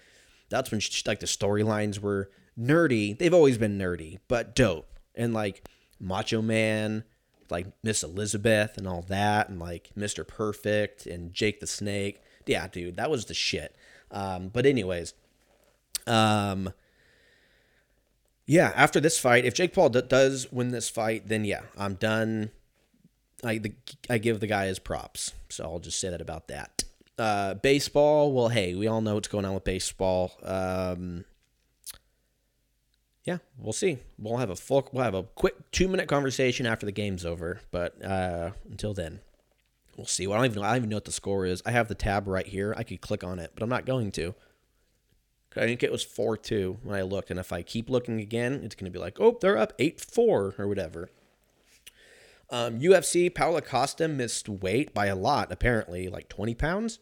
[0.50, 3.16] that's when sh- like the storylines were nerdy.
[3.16, 4.90] They've always been nerdy, but dope.
[5.14, 7.04] And like Macho Man,
[7.52, 10.28] like Miss Elizabeth and all that and like Mr.
[10.28, 12.24] Perfect and Jake the Snake.
[12.48, 13.76] Yeah, dude, that was the shit.
[14.10, 15.14] Um but anyways,
[16.08, 16.74] um
[18.50, 21.94] yeah, after this fight, if Jake Paul d- does win this fight, then yeah, I'm
[21.94, 22.50] done.
[23.44, 23.74] I the,
[24.10, 26.84] I give the guy his props, so I'll just say that about that.
[27.16, 30.32] Uh, baseball, well, hey, we all know what's going on with baseball.
[30.42, 31.26] Um,
[33.24, 34.00] yeah, we'll see.
[34.18, 37.62] We'll have a full, we'll have a quick two minute conversation after the game's over,
[37.70, 39.20] but uh, until then,
[39.96, 40.26] we'll see.
[40.26, 41.62] Well, I don't even I don't even know what the score is.
[41.68, 42.74] I have the tab right here.
[42.76, 44.34] I could click on it, but I'm not going to.
[45.56, 47.32] I think it was 4 2 when I looked.
[47.32, 50.00] And if I keep looking again, it's going to be like, oh, they're up 8
[50.00, 51.10] 4 or whatever.
[52.52, 57.00] Um, UFC, Paulo Costa missed weight by a lot, apparently, like 20 pounds.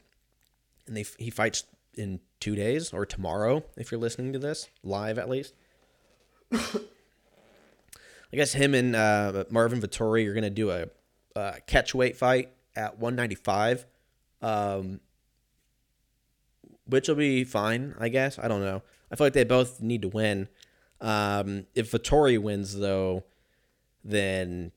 [0.86, 1.64] And they, he fights
[1.96, 5.54] in two days or tomorrow, if you're listening to this, live at least.
[6.54, 10.88] I guess him and uh, Marvin Vettori are going to do a,
[11.36, 13.86] a catch weight fight at 195
[14.42, 15.00] Um,
[16.88, 18.40] which will be fine, I guess.
[18.40, 18.82] I don't know.
[19.12, 20.50] I feel like they both need to win.
[21.00, 23.24] Um, if Vettori wins, though,
[24.04, 24.72] then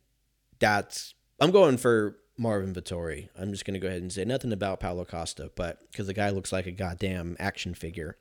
[0.59, 3.29] that's I'm going for Marvin Vettori.
[3.39, 6.31] I'm just gonna go ahead and say nothing about Paulo Costa, but because the guy
[6.31, 8.17] looks like a goddamn action figure.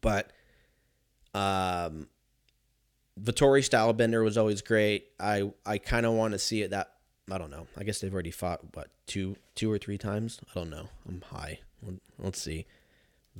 [0.00, 0.30] But
[1.34, 2.08] um,
[3.20, 5.08] Vettori Stylebender was always great.
[5.18, 6.92] I I kind of want to see it that
[7.30, 7.66] I don't know.
[7.76, 10.40] I guess they've already fought what two two or three times.
[10.50, 10.88] I don't know.
[11.08, 11.60] I'm high.
[12.18, 12.66] Let's see.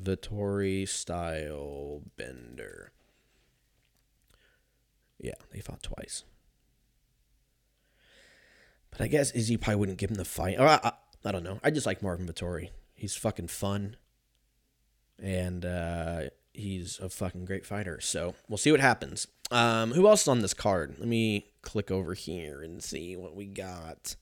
[0.03, 2.89] Vettori Stylebender.
[5.19, 6.25] Yeah, they fought twice.
[8.91, 10.59] But I guess Izzy probably wouldn't give him the fight.
[10.59, 10.93] Or I, I,
[11.25, 11.61] I don't know.
[11.63, 12.71] I just like Marvin Vettori.
[12.95, 13.97] He's fucking fun.
[15.21, 16.23] And uh,
[16.55, 18.01] he's a fucking great fighter.
[18.01, 19.27] So we'll see what happens.
[19.51, 20.97] Um, who else is on this card?
[20.99, 24.17] Let me click over here and see what we got.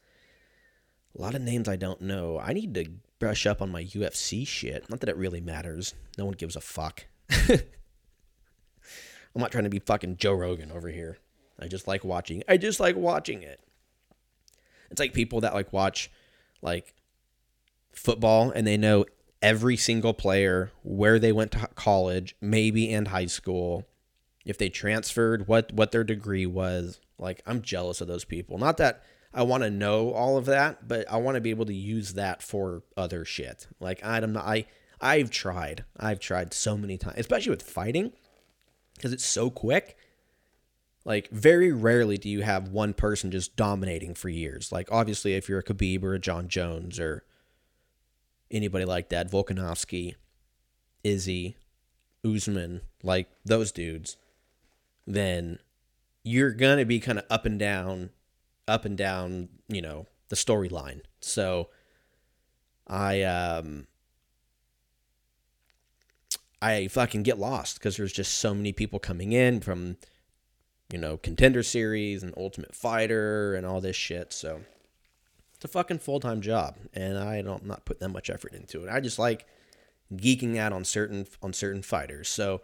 [1.16, 2.38] A lot of names I don't know.
[2.38, 2.86] I need to
[3.18, 4.88] brush up on my UFC shit.
[4.90, 5.94] Not that it really matters.
[6.18, 7.06] No one gives a fuck.
[7.48, 7.60] I'm
[9.34, 11.18] not trying to be fucking Joe Rogan over here.
[11.58, 12.42] I just like watching.
[12.48, 13.60] I just like watching it.
[14.90, 16.10] It's like people that like watch
[16.62, 16.94] like
[17.92, 19.06] football and they know
[19.42, 23.84] every single player, where they went to college, maybe and high school,
[24.44, 27.00] if they transferred, what what their degree was.
[27.18, 28.58] Like I'm jealous of those people.
[28.58, 29.02] Not that
[29.32, 32.14] I want to know all of that, but I want to be able to use
[32.14, 33.66] that for other shit.
[33.80, 34.66] Like I don't know, I
[35.00, 35.84] I've tried.
[35.98, 38.12] I've tried so many times, especially with fighting
[38.94, 39.96] because it's so quick.
[41.04, 44.72] Like very rarely do you have one person just dominating for years.
[44.72, 47.24] Like obviously if you're a Khabib or a Jon Jones or
[48.50, 50.14] anybody like that, Volkanovski,
[51.04, 51.56] Izzy,
[52.24, 54.16] Usman, like those dudes,
[55.06, 55.58] then
[56.24, 58.10] you're gonna be kind of up and down,
[58.68, 61.00] up and down, you know, the storyline.
[61.20, 61.68] So
[62.86, 63.86] I um
[66.60, 69.96] I fucking get lost because there's just so many people coming in from
[70.92, 74.32] you know, contender series and ultimate fighter and all this shit.
[74.32, 74.62] So
[75.54, 78.84] it's a fucking full time job, and I don't not put that much effort into
[78.84, 78.90] it.
[78.90, 79.46] I just like
[80.14, 82.28] geeking out on certain on certain fighters.
[82.28, 82.62] So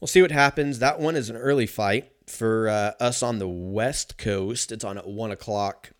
[0.00, 0.80] we'll see what happens.
[0.80, 4.72] That one is an early fight for uh, us on the West Coast.
[4.72, 5.90] It's on at one o'clock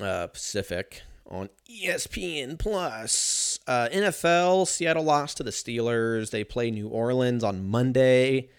[0.00, 3.58] uh, Pacific on ESPN Plus.
[3.66, 6.30] Uh, NFL Seattle lost to the Steelers.
[6.30, 8.50] They play New Orleans on Monday.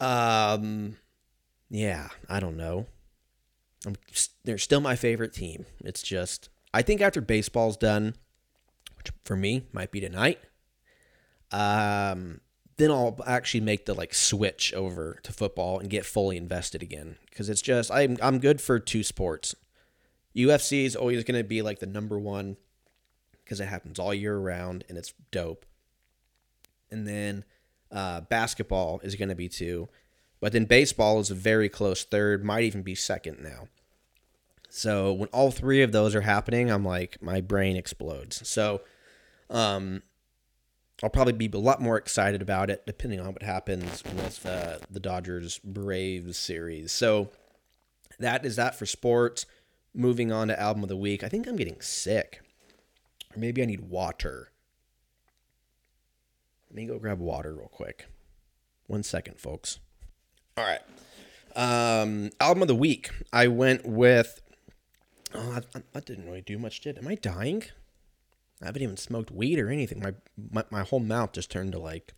[0.00, 0.96] Um,
[1.70, 2.86] yeah, I don't know.
[3.86, 3.96] I'm,
[4.44, 5.66] they're still my favorite team.
[5.80, 8.14] It's just I think after baseball's done,
[8.96, 10.38] which for me might be tonight,
[11.50, 12.40] um,
[12.78, 17.16] then I'll actually make the like switch over to football and get fully invested again
[17.28, 19.54] because it's just I'm I'm good for two sports.
[20.34, 22.56] UFC is always going to be like the number one
[23.44, 25.66] because it happens all year round and it's dope.
[26.90, 27.44] And then
[27.90, 29.88] uh, basketball is going to be two,
[30.40, 33.68] but then baseball is a very close third, might even be second now.
[34.70, 38.46] So when all three of those are happening, I'm like my brain explodes.
[38.48, 38.82] So
[39.50, 40.02] um,
[41.02, 44.78] I'll probably be a lot more excited about it depending on what happens with uh,
[44.90, 46.90] the Dodgers Braves series.
[46.90, 47.30] So
[48.18, 49.46] that is that for sports.
[49.94, 51.22] Moving on to album of the week.
[51.22, 52.40] I think I'm getting sick,
[53.34, 54.50] or maybe I need water.
[56.68, 58.06] Let me go grab water real quick.
[58.86, 59.78] One second, folks.
[60.56, 60.80] All right.
[61.56, 63.10] Um, album of the week.
[63.32, 64.40] I went with.
[65.34, 66.80] Oh, I, I didn't really do much.
[66.80, 67.64] Did am I dying?
[68.62, 70.00] I haven't even smoked weed or anything.
[70.00, 70.14] My,
[70.50, 72.14] my my whole mouth just turned to like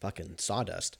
[0.00, 0.98] fucking sawdust.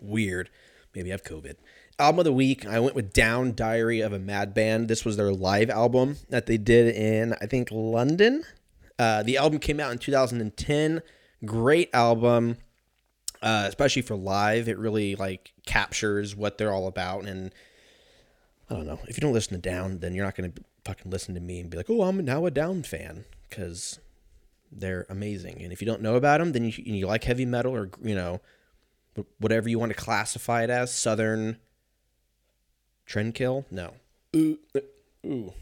[0.00, 0.50] Weird.
[0.94, 1.56] Maybe I have COVID.
[1.98, 2.66] Album of the week.
[2.66, 4.88] I went with Down Diary of a Mad Band.
[4.88, 8.44] This was their live album that they did in I think London.
[8.98, 11.02] Uh, the album came out in 2010
[11.44, 12.58] great album
[13.42, 17.52] uh, especially for live it really like captures what they're all about and
[18.68, 21.10] i don't know if you don't listen to down then you're not going to fucking
[21.10, 24.00] listen to me and be like oh i'm now a down fan because
[24.72, 25.62] they're amazing.
[25.62, 28.14] And if you don't know about them then you, you like heavy metal or you
[28.14, 28.40] know
[29.38, 31.58] whatever you want to classify it as southern
[33.06, 33.94] trendkill no.
[34.36, 34.58] Ooh,
[35.26, 35.52] ooh.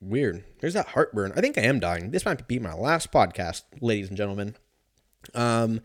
[0.00, 0.44] Weird.
[0.60, 1.32] There's that heartburn.
[1.36, 2.10] I think i am dying.
[2.10, 4.56] This might be my last podcast ladies and gentlemen.
[5.34, 5.82] Um,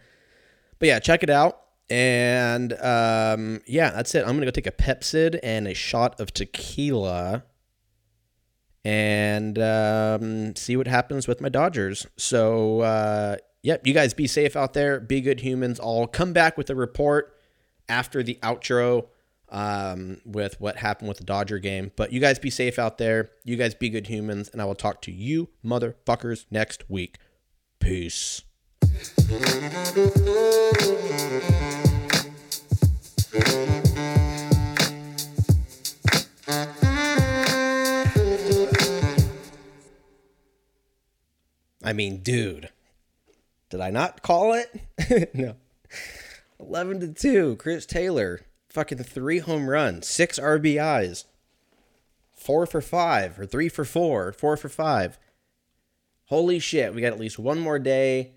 [0.80, 1.62] but yeah, check it out.
[1.90, 4.22] And um, yeah, that's it.
[4.22, 7.44] I'm gonna go take a Pepcid and a shot of tequila,
[8.86, 12.06] and um, see what happens with my Dodgers.
[12.18, 15.00] So uh, yep, you guys be safe out there.
[15.00, 15.80] Be good humans.
[15.80, 17.36] I'll come back with a report
[17.90, 19.08] after the outro
[19.50, 21.92] um, with what happened with the Dodger game.
[21.96, 23.32] But you guys be safe out there.
[23.44, 27.18] You guys be good humans, and I will talk to you motherfuckers next week.
[27.80, 28.44] Peace.
[41.86, 42.70] I mean, dude,
[43.70, 45.34] did I not call it?
[45.36, 45.56] no.
[46.60, 48.42] 11 to 2, Chris Taylor.
[48.70, 51.24] Fucking three home runs, six RBIs,
[52.34, 55.18] four for five, or three for four, four for five.
[56.26, 58.34] Holy shit, we got at least one more day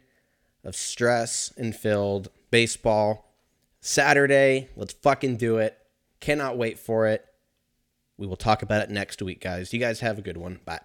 [0.62, 3.32] of stress and filled baseball.
[3.80, 5.76] Saturday, let's fucking do it.
[6.20, 7.24] Cannot wait for it.
[8.16, 9.72] We will talk about it next week, guys.
[9.72, 10.60] You guys have a good one.
[10.64, 10.80] Bye.